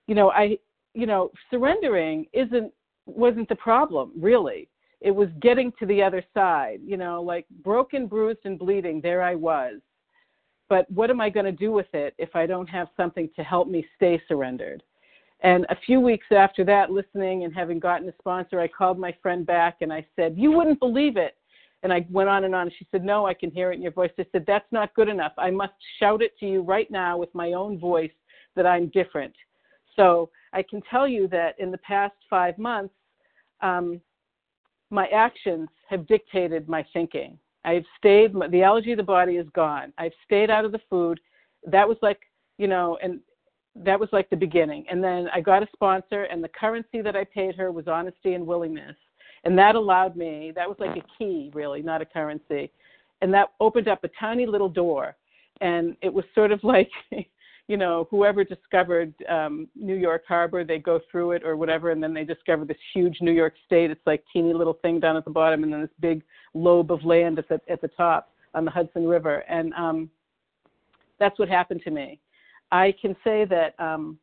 [0.07, 0.59] you know, I
[0.95, 2.73] you know, surrendering isn't
[3.07, 4.69] wasn't the problem, really.
[5.01, 9.23] It was getting to the other side, you know, like broken, bruised and bleeding, there
[9.23, 9.81] I was.
[10.71, 13.43] But what am I going to do with it if I don't have something to
[13.43, 14.83] help me stay surrendered?
[15.43, 19.15] And a few weeks after that, listening and having gotten a sponsor, I called my
[19.23, 21.37] friend back and I said, You wouldn't believe it.
[21.83, 22.63] And I went on and on.
[22.63, 24.11] And She said, No, I can hear it in your voice.
[24.19, 25.33] I said, That's not good enough.
[25.37, 28.13] I must shout it to you right now with my own voice
[28.57, 29.35] that I'm different.
[29.97, 32.95] So I can tell you that in the past five months,
[33.61, 34.01] um,
[34.91, 37.39] my actions have dictated my thinking.
[37.65, 39.93] I've stayed, the allergy of the body is gone.
[39.99, 41.19] I've stayed out of the food.
[41.67, 42.21] That was like,
[42.59, 43.21] you know, and
[43.77, 44.85] that was like the beginning.
[44.91, 48.35] And then I got a sponsor, and the currency that I paid her was honesty
[48.35, 48.97] and willingness.
[49.45, 52.71] And that allowed me, that was like a key, really, not a currency.
[53.21, 55.17] And that opened up a tiny little door.
[55.61, 56.91] And it was sort of like,
[57.69, 62.03] you know, whoever discovered um, New York Harbor, they go through it or whatever, and
[62.03, 63.91] then they discover this huge New York State.
[63.91, 66.23] It's like teeny little thing down at the bottom, and then this big
[66.55, 69.45] lobe of land at the at the top on the Hudson River.
[69.49, 70.11] And um,
[71.19, 72.21] that's what happened to me.
[72.75, 74.19] I can say that, um,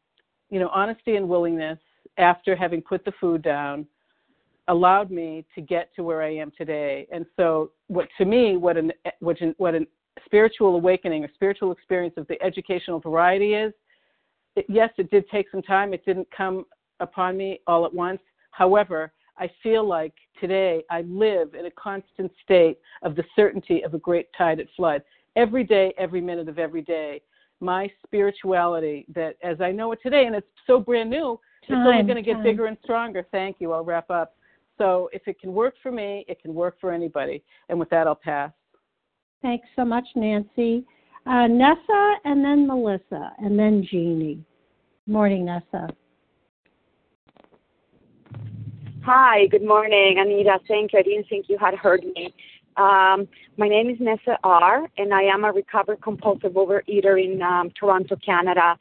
[0.50, 1.80] you know, honesty and willingness
[2.18, 3.88] after having put the food down
[4.68, 7.08] allowed me to get to where I am today.
[7.14, 8.92] And so, what to me, what an
[9.22, 9.88] what an, what an
[10.26, 13.72] spiritual awakening or spiritual experience of the educational variety is.
[14.58, 15.94] It, yes, it did take some time.
[15.94, 16.66] It didn't come
[17.00, 18.20] upon me all at once.
[18.52, 23.94] However, I feel like today I live in a constant state of the certainty of
[23.94, 25.04] a great tide at flood.
[25.38, 27.22] Every day, every minute of every day,
[27.62, 32.04] my spirituality that as I know it today, and it's so brand new, it's only
[32.04, 32.44] going to get time.
[32.44, 33.26] bigger and stronger.
[33.32, 33.72] Thank you.
[33.72, 34.36] I'll wrap up.
[34.78, 37.44] So if it can work for me, it can work for anybody.
[37.70, 38.52] And with that, I'll pass.
[39.42, 40.86] Thanks so much, Nancy.
[41.26, 44.44] Uh, Nessa, and then Melissa, and then Jeannie.
[45.06, 45.88] Morning, Nessa.
[49.04, 50.60] Hi, good morning, Anita.
[50.68, 51.00] Thank you.
[51.00, 52.34] I didn't think you had heard me.
[52.78, 57.72] Um, my name is Nessa R., and I am a recovered compulsive overeater in um,
[57.78, 58.78] Toronto, Canada.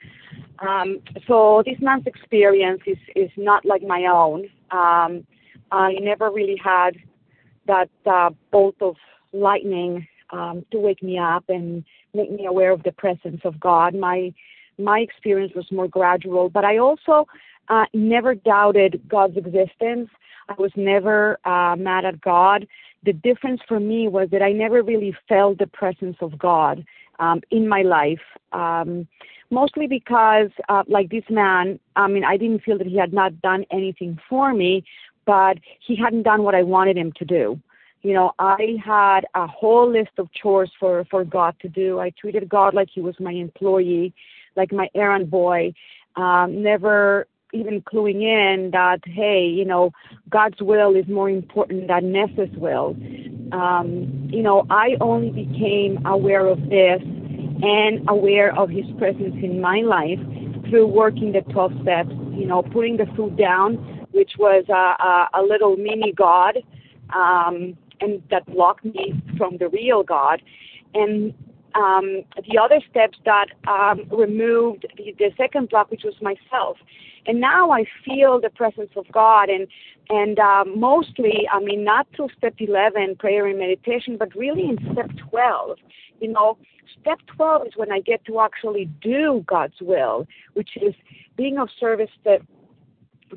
[0.60, 4.48] Um, so this man's experience is, is not like my own.
[4.70, 5.26] Um,
[5.72, 6.96] I never really had
[7.66, 8.96] that uh, bolt of
[9.32, 11.84] lightning um, to wake me up and
[12.14, 13.94] make me aware of the presence of God.
[13.94, 14.32] My
[14.78, 17.26] my experience was more gradual, but I also
[17.68, 20.08] uh, never doubted God's existence.
[20.48, 22.66] I was never uh, mad at God.
[23.04, 26.84] The difference for me was that I never really felt the presence of God
[27.18, 28.20] um, in my life.
[28.52, 29.06] Um,
[29.50, 33.40] mostly because, uh, like this man, I mean, I didn't feel that he had not
[33.40, 34.84] done anything for me,
[35.26, 37.60] but he hadn't done what I wanted him to do.
[38.02, 42.00] You know, I had a whole list of chores for for God to do.
[42.00, 44.14] I treated God like He was my employee,
[44.56, 45.74] like my errand boy.
[46.16, 49.92] Um, never even cluing in that hey, you know,
[50.28, 52.96] God's will is more important than Nessa's will.
[53.52, 59.60] Um, you know, I only became aware of this and aware of His presence in
[59.60, 60.20] my life
[60.68, 62.10] through working the 12 steps.
[62.32, 63.74] You know, putting the food down,
[64.12, 66.58] which was a, a, a little mini God,
[67.14, 70.40] um, and that blocked me from the real God,
[70.94, 71.34] and
[71.74, 76.76] um, the other steps that um, removed the, the second block, which was myself.
[77.26, 79.66] And now I feel the presence of God, and
[80.08, 84.78] and um, mostly, I mean, not through step 11, prayer and meditation, but really in
[84.92, 85.78] step 12.
[86.20, 86.58] You know,
[87.00, 90.94] step 12 is when I get to actually do God's will, which is
[91.36, 92.40] being of service to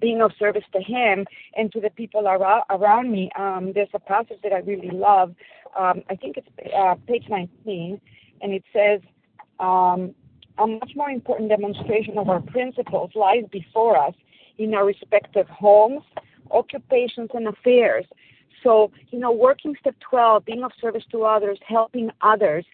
[0.01, 1.25] being of service to Him
[1.55, 3.29] and to the people around, around me.
[3.37, 5.35] Um, there's a passage that I really love.
[5.77, 8.01] Um, I think it's uh, page 19,
[8.41, 9.01] and it says,
[9.59, 10.15] um,
[10.57, 14.13] a much more important demonstration of our principles lies before us
[14.57, 16.03] in our respective homes,
[16.51, 18.05] occupations, and affairs.
[18.61, 22.65] So, you know, working step 12, being of service to others, helping others,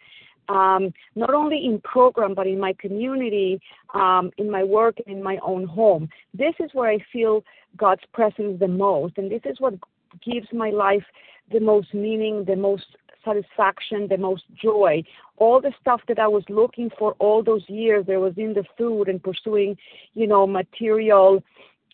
[0.49, 3.61] um, not only in program, but in my community,
[3.93, 6.09] um, in my work, and in my own home.
[6.33, 7.43] This is where I feel
[7.77, 9.17] God's presence the most.
[9.17, 9.75] And this is what
[10.23, 11.03] gives my life
[11.51, 12.85] the most meaning, the most
[13.29, 15.03] satisfaction, the most joy.
[15.37, 18.63] All the stuff that I was looking for all those years, there was in the
[18.77, 19.77] food and pursuing,
[20.13, 21.43] you know, material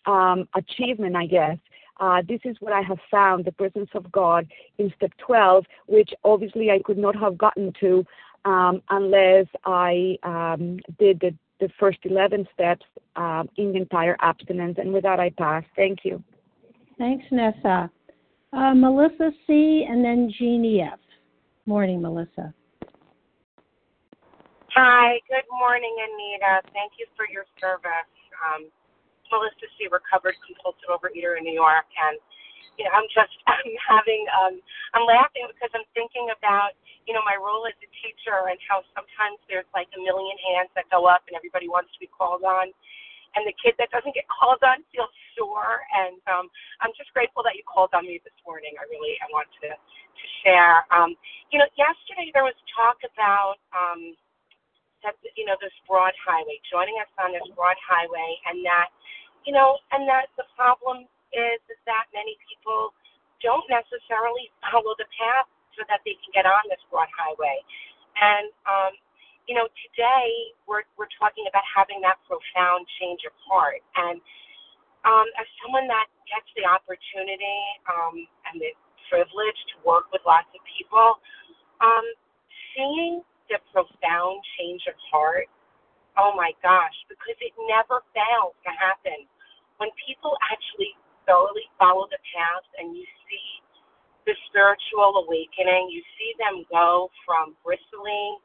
[0.06, 1.58] um, achievement, I guess.
[1.98, 4.46] Uh, this is what I have found the presence of God
[4.78, 8.04] in step 12, which obviously I could not have gotten to
[8.44, 12.84] um, unless I um, did the, the first 11 steps
[13.16, 14.76] um, in entire abstinence.
[14.78, 15.64] And with that, I pass.
[15.74, 16.22] Thank you.
[16.98, 17.90] Thanks, Nessa.
[18.52, 19.86] Uh, Melissa C.
[19.88, 20.98] and then Jeannie F.
[21.66, 22.54] Morning, Melissa.
[24.78, 26.62] Hi, good morning, Anita.
[26.70, 28.06] Thank you for your service.
[28.38, 28.70] Um,
[29.34, 32.22] Melissa C., recovered compulsive overeater in New York, and
[32.78, 34.54] you know, I'm just I'm having um,
[34.94, 38.86] I'm laughing because I'm thinking about you know my role as a teacher and how
[38.94, 42.46] sometimes there's like a million hands that go up and everybody wants to be called
[42.46, 42.70] on,
[43.34, 45.84] and the kid that doesn't get called on feels sore.
[45.94, 46.48] And um,
[46.82, 48.74] I'm just grateful that you called on me this morning.
[48.80, 50.84] I really I want to to share.
[50.90, 51.14] Um,
[51.52, 54.16] you know, yesterday there was talk about um,
[55.04, 58.88] that you know this broad highway, joining us on this broad highway, and that
[59.44, 62.94] you know, and that the problem is is that many people
[63.44, 67.60] don't necessarily follow the path so that they can get on this broad highway.
[68.16, 68.92] And um,
[69.46, 73.84] you know, today we're we're talking about having that profound change of heart.
[73.98, 74.22] And
[75.06, 78.74] um, as someone that gets the opportunity um, and the
[79.06, 81.22] privilege to work with lots of people,
[81.80, 82.06] um,
[82.74, 85.46] seeing the profound change of heart,
[86.18, 89.24] oh my gosh, because it never fails to happen.
[89.78, 90.98] When people actually
[91.28, 93.48] thoroughly follow the path and you see
[94.26, 98.42] the spiritual awakening, you see them go from bristling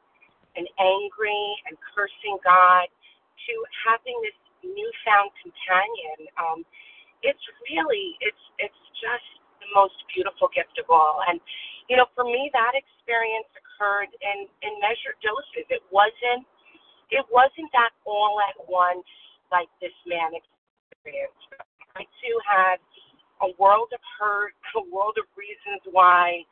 [0.54, 3.54] and angry and cursing God to
[3.88, 6.18] having this newfound companion.
[6.38, 6.64] Um,
[7.22, 9.28] it's really, it's it's just
[9.62, 11.22] the most beautiful gift of all.
[11.26, 11.38] And
[11.90, 15.66] you know, for me, that experience occurred in in measured doses.
[15.70, 16.46] It wasn't
[17.12, 19.06] it wasn't that all at once
[19.52, 21.36] like this man experience.
[21.92, 22.80] I too had
[23.44, 26.42] a world of hurt, a world of reasons why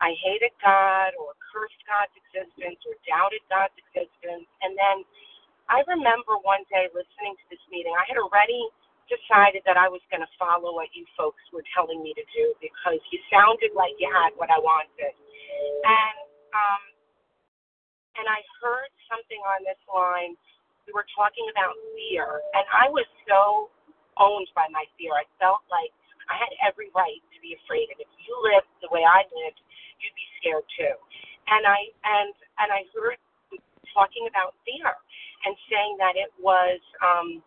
[0.00, 4.48] I hated God or cursed God's existence or doubted God's existence.
[4.60, 5.04] And then
[5.70, 7.94] I remember one day listening to this meeting.
[7.94, 8.66] I had already
[9.06, 12.54] decided that I was going to follow what you folks were telling me to do
[12.58, 15.14] because you sounded like you had what I wanted.
[15.68, 16.18] And
[16.54, 16.82] um
[18.18, 20.34] and I heard something on this line.
[20.88, 23.70] We were talking about fear, and I was so
[24.18, 25.14] owned by my fear.
[25.14, 25.94] I felt like
[26.26, 27.92] I had every right to be afraid.
[27.94, 29.60] And if you lived the way I lived,
[30.02, 30.96] you'd be scared too.
[31.52, 33.20] And I and and I heard
[33.94, 34.94] talking about fear
[35.46, 37.42] and saying that it was um,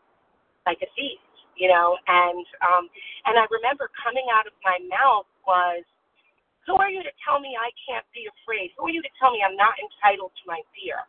[0.65, 1.21] like a thief,
[1.57, 1.97] you know.
[2.07, 2.85] And um,
[3.27, 5.83] and I remember coming out of my mouth was,
[6.67, 8.73] "Who are you to tell me I can't be afraid?
[8.77, 11.01] Who are you to tell me I'm not entitled to my fear?"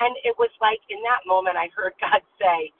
[0.00, 2.72] And it was like in that moment I heard God say,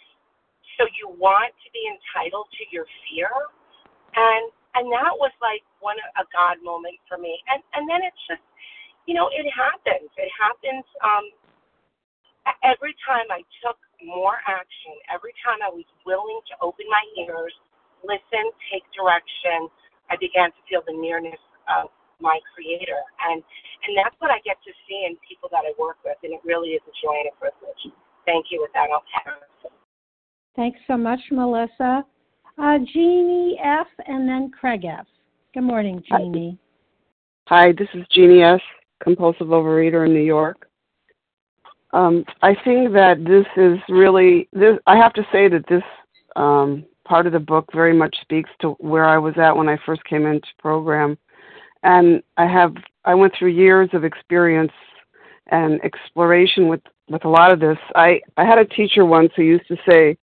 [0.78, 3.32] "So you want to be entitled to your fear?"
[4.16, 7.40] And and that was like one a God moment for me.
[7.50, 8.44] And and then it's just,
[9.06, 10.08] you know, it happens.
[10.16, 11.26] It happens um,
[12.62, 14.94] every time I took more action.
[15.10, 17.54] Every time I was willing to open my ears,
[18.02, 19.70] listen, take direction.
[20.10, 21.38] I began to feel the nearness
[21.70, 21.90] of
[22.20, 23.42] my Creator, and
[23.82, 26.42] and that's what I get to see in people that I work with, and it
[26.44, 27.82] really is a joy and a privilege.
[28.26, 28.62] Thank you.
[28.62, 29.72] With that, I'll pass.
[30.54, 32.04] Thanks so much, Melissa.
[32.58, 33.88] Uh, Jeannie F.
[34.06, 35.06] and then Craig F.
[35.54, 36.58] Good morning, Jeannie.
[37.48, 38.60] Hi, this is Jeannie S.,
[39.02, 40.68] compulsive overeater in New York.
[41.92, 44.78] Um, I think that this is really this.
[44.86, 45.82] I have to say that this
[46.36, 49.78] um, part of the book very much speaks to where I was at when I
[49.84, 51.18] first came into program,
[51.82, 52.74] and I have
[53.04, 54.72] I went through years of experience
[55.48, 57.78] and exploration with with a lot of this.
[57.94, 60.16] I I had a teacher once who used to say,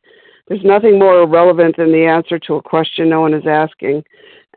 [0.48, 4.04] "There's nothing more irrelevant than the answer to a question no one is asking,"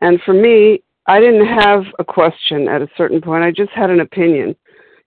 [0.01, 3.43] and for me, I didn't have a question at a certain point.
[3.43, 4.55] I just had an opinion,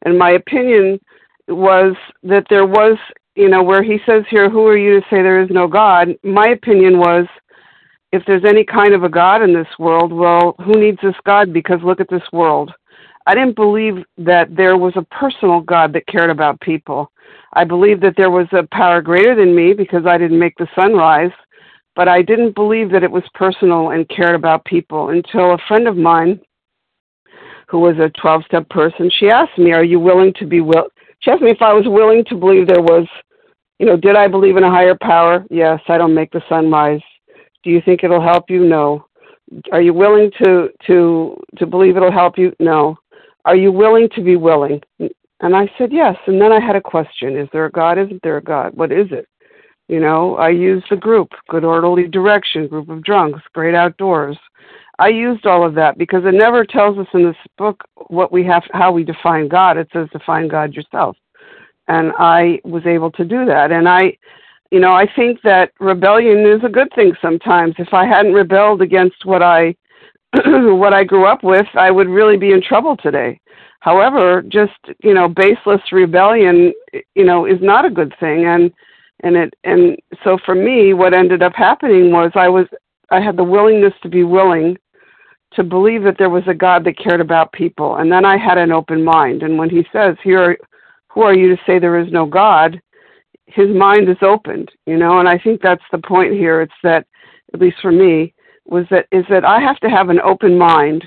[0.03, 1.01] and my opinion
[1.49, 2.99] was that there was,
[3.35, 6.17] you know, where he says here, "Who are you to say there is no God?"
[6.23, 7.27] My opinion was
[8.13, 11.53] if there's any kind of a God in this world, well, who needs this God?
[11.53, 12.73] Because look at this world.
[13.27, 17.11] I didn't believe that there was a personal God that cared about people.
[17.55, 20.69] I believed that there was a power greater than me because I didn't make the
[20.75, 21.33] sun rise,
[21.97, 25.89] but I didn't believe that it was personal and cared about people until a friend
[25.89, 26.41] of mine
[27.69, 30.87] who was a 12 step person, she asked me, Are you willing to be will?
[31.27, 33.05] She asked me if I was willing to believe there was,
[33.81, 35.45] you know, did I believe in a higher power?
[35.51, 37.01] Yes, I don't make the sun rise.
[37.65, 38.65] Do you think it'll help you?
[38.65, 39.07] No.
[39.73, 42.55] Are you willing to to to believe it'll help you?
[42.61, 42.97] No.
[43.45, 44.81] Are you willing to be willing?
[45.01, 46.15] And I said yes.
[46.29, 47.99] And then I had a question: Is there a God?
[47.99, 48.77] Isn't there a God?
[48.77, 49.27] What is it?
[49.89, 54.39] You know, I used the group, good orderly direction, group of drunks, great outdoors.
[54.99, 58.45] I used all of that because it never tells us in this book what we
[58.45, 59.77] have, how we define God.
[59.77, 61.17] It says define God yourself,
[61.89, 63.73] and I was able to do that.
[63.73, 64.17] And I,
[64.71, 67.75] you know, I think that rebellion is a good thing sometimes.
[67.79, 69.77] If I hadn't rebelled against what I
[70.45, 73.41] what I grew up with, I would really be in trouble today.
[73.81, 74.73] However, just,
[75.05, 76.73] you know, baseless rebellion,
[77.15, 78.73] you know, is not a good thing and
[79.21, 82.67] and it and so for me what ended up happening was I was
[83.11, 84.77] I had the willingness to be willing
[85.57, 87.97] to believe that there was a God that cared about people.
[87.97, 89.43] And then I had an open mind.
[89.43, 90.57] And when he says here
[91.09, 92.81] who are you to say there is no God?
[93.47, 96.61] his mind is opened, you know, and I think that's the point here.
[96.61, 97.07] It's that,
[97.55, 98.35] at least for me,
[98.67, 101.05] was that is that I have to have an open mind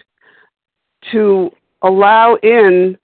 [1.12, 2.98] to allow in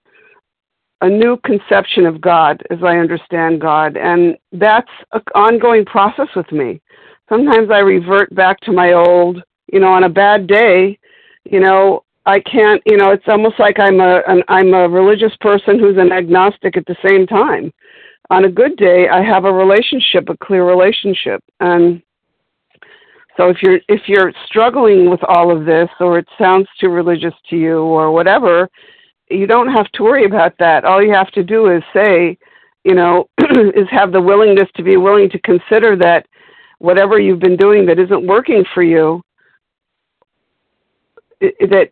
[1.01, 6.51] a new conception of God as I understand God, and that's an ongoing process with
[6.51, 6.81] me.
[7.27, 10.97] Sometimes I revert back to my old, you know, on a bad day,
[11.45, 15.35] you know, I can't, you know, it's almost like I'm a an, I'm a religious
[15.39, 17.71] person who's an agnostic at the same time.
[18.31, 21.43] On a good day i have a relationship a clear relationship.
[21.59, 22.01] And
[23.37, 27.33] so if you're if you're struggling with all of this or it sounds too religious
[27.49, 28.69] to you or whatever
[29.29, 30.85] you don't have to worry about that.
[30.85, 32.37] All you have to do is say
[32.83, 33.29] you know
[33.75, 36.25] is have the willingness to be willing to consider that
[36.79, 39.21] whatever you've been doing that isn't working for you
[41.41, 41.89] that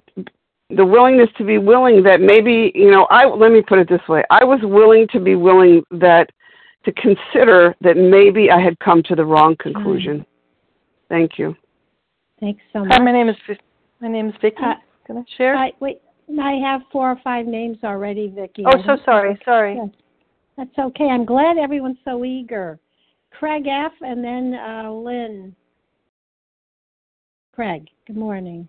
[0.70, 4.02] the willingness to be willing that maybe you know i let me put it this
[4.08, 4.24] way.
[4.30, 6.30] I was willing to be willing that
[6.86, 10.20] to consider that maybe i had come to the wrong conclusion.
[10.20, 10.26] Mm.
[11.10, 11.56] thank you.
[12.40, 13.36] Thanks so much hi my name is
[14.00, 14.76] my name is vicki uh,
[15.06, 15.56] can i share?
[15.56, 16.02] I, wait
[16.42, 19.76] i have four or five names already vicki oh so sorry sorry.
[19.76, 19.90] Yes.
[20.58, 21.06] that's okay.
[21.06, 22.80] I'm glad everyone's so eager.
[23.32, 23.92] Craig f.
[24.02, 25.56] and then uh, lynn.
[27.54, 28.68] Craig good morning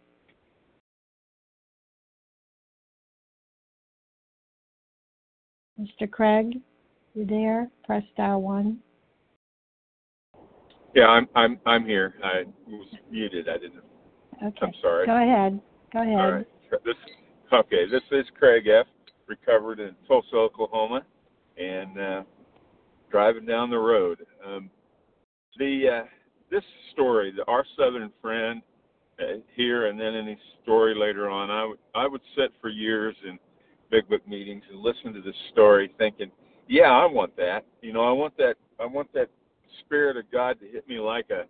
[5.81, 6.11] Mr.
[6.11, 6.61] Craig,
[7.14, 7.68] you there?
[7.85, 8.79] Press star one.
[10.95, 12.14] Yeah, I'm I'm I'm here.
[12.22, 13.49] I was muted.
[13.49, 13.83] I didn't.
[14.43, 14.59] Okay.
[14.62, 15.07] I'm sorry.
[15.07, 15.61] Go ahead.
[15.93, 16.14] Go ahead.
[16.14, 16.47] All right.
[16.85, 16.95] This
[17.53, 17.87] okay.
[17.91, 18.87] This is Craig F.
[19.27, 21.03] Recovered in Tulsa, Oklahoma,
[21.57, 22.22] and uh,
[23.11, 24.18] driving down the road.
[24.47, 24.70] Um,
[25.59, 26.07] the uh,
[26.51, 26.62] this
[26.93, 28.62] story, the our Southern friend
[29.18, 33.16] uh, here, and then any story later on, I would I would sit for years
[33.27, 33.39] and
[33.95, 36.28] big book meetings and listen to this story thinking,
[36.68, 37.64] yeah, I want that.
[37.80, 39.28] You know, I want that I want that
[39.80, 41.45] spirit of God to hit me like a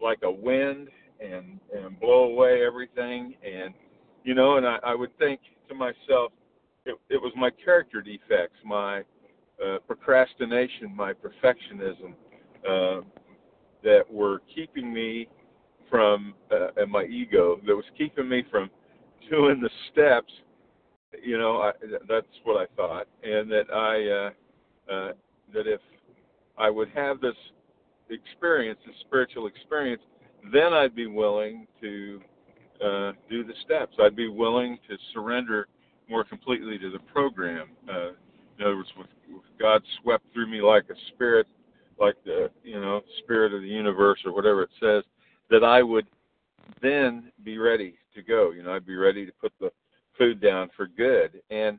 [0.00, 0.88] like a wind
[1.20, 3.74] and and blow away everything and
[4.22, 6.32] you know, and I, I would think to myself,
[6.84, 9.00] it, it was my character defects, my
[9.64, 12.12] uh, procrastination, my perfectionism
[12.68, 13.02] uh,
[13.82, 15.28] that were keeping me
[15.90, 18.70] from, uh, and my ego that was keeping me from
[19.30, 20.32] doing the steps
[21.22, 21.72] you know, I,
[22.08, 25.12] that's what I thought, and that I uh, uh,
[25.54, 25.80] that if
[26.56, 27.36] I would have this
[28.10, 30.02] experience, this spiritual experience,
[30.52, 32.20] then I'd be willing to
[32.84, 33.94] uh, do the steps.
[34.00, 35.68] I'd be willing to surrender
[36.08, 37.68] more completely to the program.
[37.88, 38.10] Uh,
[38.58, 41.46] in other words, with, with God swept through me like a spirit,
[42.00, 45.04] like the you know spirit of the universe or whatever it says,
[45.50, 46.06] that I would
[46.82, 48.50] then be ready to go.
[48.50, 49.70] You know, I'd be ready to put the
[50.18, 51.40] food down for good.
[51.50, 51.78] And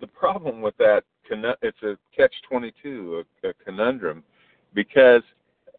[0.00, 4.24] the problem with that, it's a catch 22, a, a conundrum,
[4.74, 5.22] because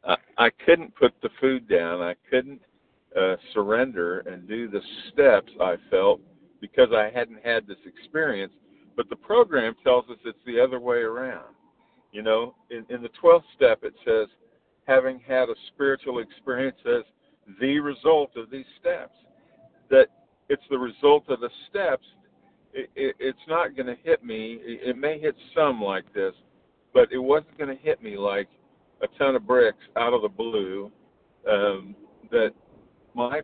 [0.06, 2.02] I, I couldn't put the food down.
[2.02, 2.62] I couldn't
[3.20, 6.22] uh, surrender and do the steps I felt
[6.62, 8.54] because I hadn't had this experience.
[8.96, 11.56] But the program tells us it's the other way around.
[12.12, 14.28] You know, in, in the 12th step, it says,
[14.88, 17.04] having had a spiritual experience as
[17.60, 19.14] the result of these steps.
[19.90, 20.08] That
[20.50, 22.06] it's the result of the steps.
[22.74, 24.60] It, it, it's not going to hit me.
[24.62, 26.34] It, it may hit some like this,
[26.94, 28.48] but it wasn't going to hit me like
[29.02, 30.92] a ton of bricks out of the blue.
[31.50, 31.96] Um,
[32.32, 32.52] that
[33.16, 33.42] my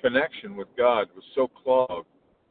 [0.00, 2.06] connection with God was so clogged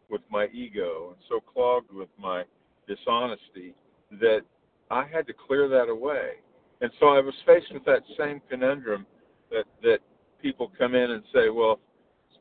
[0.09, 2.43] with my ego and so clogged with my
[2.87, 3.73] dishonesty
[4.11, 4.41] that
[4.89, 6.33] I had to clear that away.
[6.79, 9.05] And so I was faced with that same conundrum
[9.49, 9.99] that that
[10.41, 11.79] people come in and say, "Well,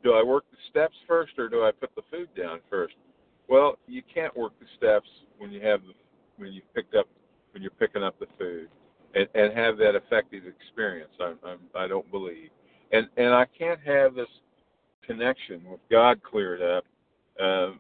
[0.03, 2.95] do I work the steps first or do I put the food down first?
[3.49, 5.95] Well, you can't work the steps when you have the,
[6.39, 7.07] when you picked up
[7.53, 8.69] when you're picking up the food
[9.15, 11.13] and, and have that effective experience.
[11.21, 12.51] I, I'm, I don't believe,
[12.93, 14.29] and and I can't have this
[15.07, 16.85] connection with God cleared up
[17.43, 17.71] uh,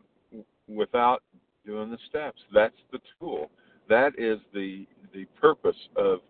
[0.68, 1.22] without
[1.64, 2.40] doing the steps.
[2.54, 3.50] That's the tool.
[3.88, 6.20] That is the the purpose of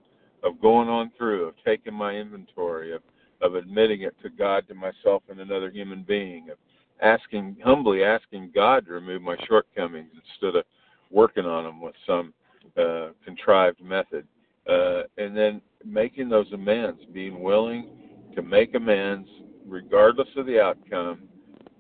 [0.42, 3.02] of going on through, of taking my inventory, of
[3.42, 6.56] of admitting it to God, to myself, and another human being, of
[7.02, 10.64] asking humbly asking God to remove my shortcomings instead of
[11.10, 12.32] working on them with some
[12.76, 14.26] uh, contrived method,
[14.68, 17.88] uh, and then making those amends, being willing
[18.34, 19.28] to make amends
[19.66, 21.22] regardless of the outcome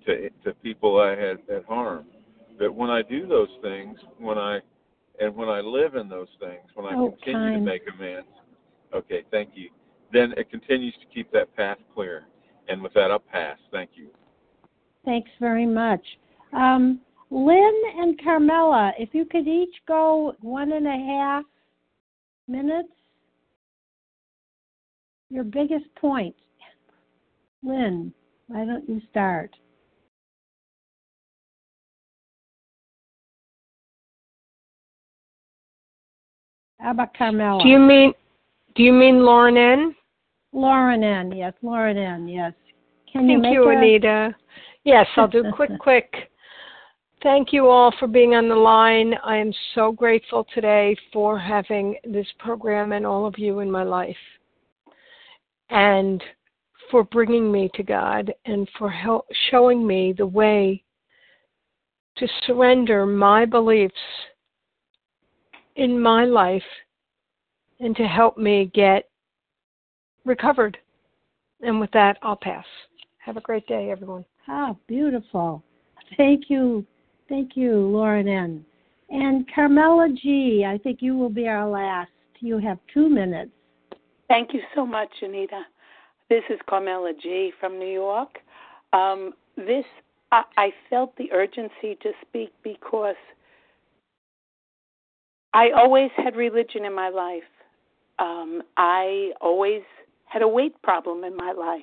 [0.04, 2.06] to to people I had, had harmed.
[2.58, 4.60] That when I do those things, when I
[5.20, 7.58] and when I live in those things, when I Oh, continue time.
[7.58, 8.28] to make amends,
[8.94, 9.70] okay, thank you.
[10.12, 12.24] Then it continues to keep that path clear.
[12.68, 13.58] And with that, I'll pass.
[13.70, 14.08] Thank you.
[15.04, 16.04] Thanks very much.
[16.52, 17.00] Um,
[17.30, 21.44] Lynn and Carmela, if you could each go one and a half
[22.48, 22.88] minutes.
[25.28, 26.36] Your biggest point.
[27.62, 28.12] Lynn,
[28.46, 29.50] why don't you start?
[36.78, 37.60] How about Carmela?
[37.62, 38.12] Do you mean
[38.76, 39.96] do you mean Lauren N?
[40.52, 41.32] Lauren N.
[41.32, 42.28] Yes, Lauren N.
[42.28, 42.52] Yes.
[43.10, 44.36] Can you Thank make you, a- Anita.
[44.84, 46.14] Yes, I'll do quick, quick.
[47.26, 49.12] Thank you all for being on the line.
[49.24, 53.82] I am so grateful today for having this program and all of you in my
[53.82, 54.16] life,
[55.68, 56.22] and
[56.88, 60.84] for bringing me to God and for hel- showing me the way
[62.18, 63.94] to surrender my beliefs
[65.74, 66.62] in my life
[67.80, 69.10] and to help me get
[70.24, 70.78] recovered.
[71.60, 72.66] And with that, I'll pass.
[73.18, 74.24] Have a great day, everyone.
[74.46, 75.64] Ah, beautiful.
[76.16, 76.86] Thank you.
[77.28, 78.64] Thank you, Lauren N.
[79.10, 82.10] And Carmela G., I think you will be our last.
[82.40, 83.50] You have two minutes.
[84.28, 85.62] Thank you so much, Anita.
[86.28, 87.52] This is Carmela G.
[87.58, 88.38] from New York.
[88.92, 89.84] Um, this
[90.32, 93.14] I, I felt the urgency to speak because
[95.54, 97.42] I always had religion in my life.
[98.18, 99.82] Um, I always
[100.26, 101.82] had a weight problem in my life.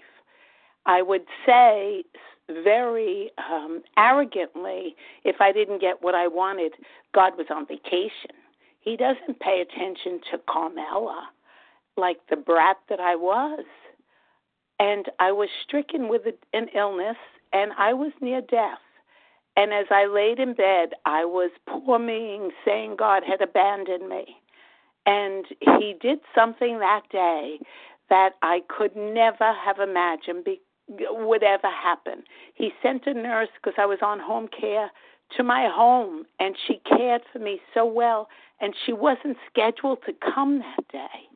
[0.85, 2.03] I would say
[2.47, 6.73] very um, arrogantly if I didn't get what I wanted,
[7.13, 8.35] God was on vacation.
[8.81, 11.29] He doesn't pay attention to Carmela
[11.95, 13.65] like the brat that I was.
[14.79, 16.23] And I was stricken with
[16.53, 17.17] an illness
[17.53, 18.79] and I was near death.
[19.55, 24.35] And as I laid in bed, I was poor meing, saying God had abandoned me.
[25.05, 25.45] And
[25.77, 27.59] He did something that day
[28.09, 30.43] that I could never have imagined
[30.87, 32.23] would ever happen.
[32.53, 34.91] He sent a nurse because I was on home care
[35.37, 38.27] to my home, and she cared for me so well,
[38.59, 41.27] and she wasn't scheduled to come that day.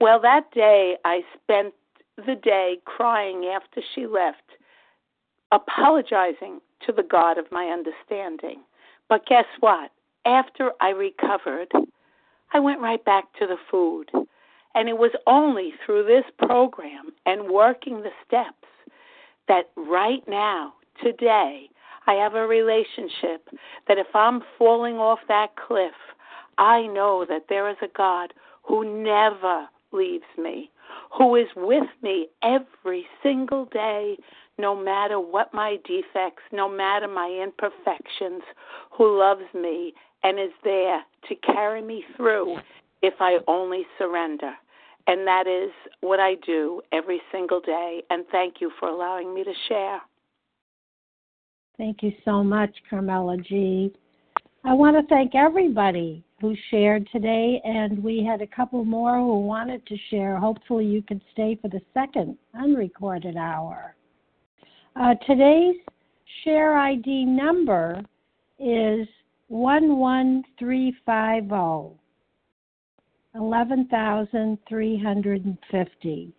[0.00, 1.74] Well, that day I spent
[2.16, 4.42] the day crying after she left,
[5.52, 8.62] apologizing to the God of my understanding.
[9.08, 9.90] But guess what?
[10.24, 11.70] After I recovered,
[12.52, 14.10] I went right back to the food.
[14.74, 18.54] And it was only through this program and working the steps
[19.50, 20.72] that right now,
[21.02, 21.68] today,
[22.06, 23.48] I have a relationship
[23.88, 25.90] that if I'm falling off that cliff,
[26.56, 28.32] I know that there is a God
[28.62, 30.70] who never leaves me,
[31.18, 34.16] who is with me every single day,
[34.56, 38.42] no matter what my defects, no matter my imperfections,
[38.96, 42.56] who loves me and is there to carry me through
[43.02, 44.52] if I only surrender.
[45.10, 48.04] And that is what I do every single day.
[48.10, 50.00] And thank you for allowing me to share.
[51.78, 53.92] Thank you so much, Carmela G.
[54.64, 59.40] I want to thank everybody who shared today, and we had a couple more who
[59.40, 60.38] wanted to share.
[60.38, 63.96] Hopefully, you can stay for the second unrecorded hour.
[64.94, 65.74] Uh, today's
[66.44, 68.00] share ID number
[68.60, 69.08] is
[69.48, 71.99] 11350,
[73.34, 76.32] 11,350.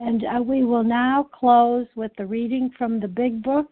[0.00, 3.68] And uh, we will now close with the reading from the Big Book,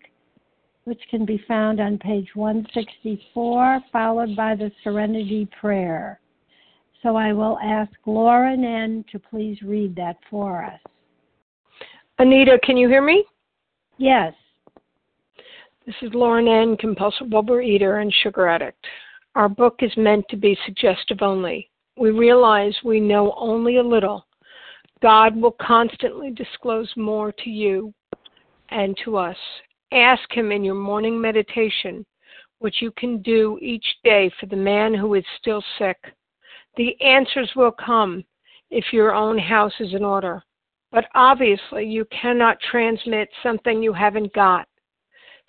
[0.85, 6.21] which can be found on page 164, followed by the Serenity Prayer.
[7.03, 9.05] So I will ask Lauren N.
[9.11, 10.79] to please read that for us.
[12.19, 13.25] Anita, can you hear me?
[13.99, 14.35] Yes.
[15.85, 18.87] This is Lauren N., compulsive overeater and sugar addict.
[19.35, 21.69] Our book is meant to be suggestive only.
[21.97, 24.25] We realize we know only a little
[25.03, 27.93] God will constantly disclose more to you
[28.69, 29.37] and to us.
[29.91, 32.07] Ask Him in your morning meditation
[32.61, 35.99] what you can do each day for the man who is still sick.
[36.77, 38.23] The answers will come
[38.71, 40.45] if your own house is in order.
[40.93, 44.69] But obviously, you cannot transmit something you haven't got.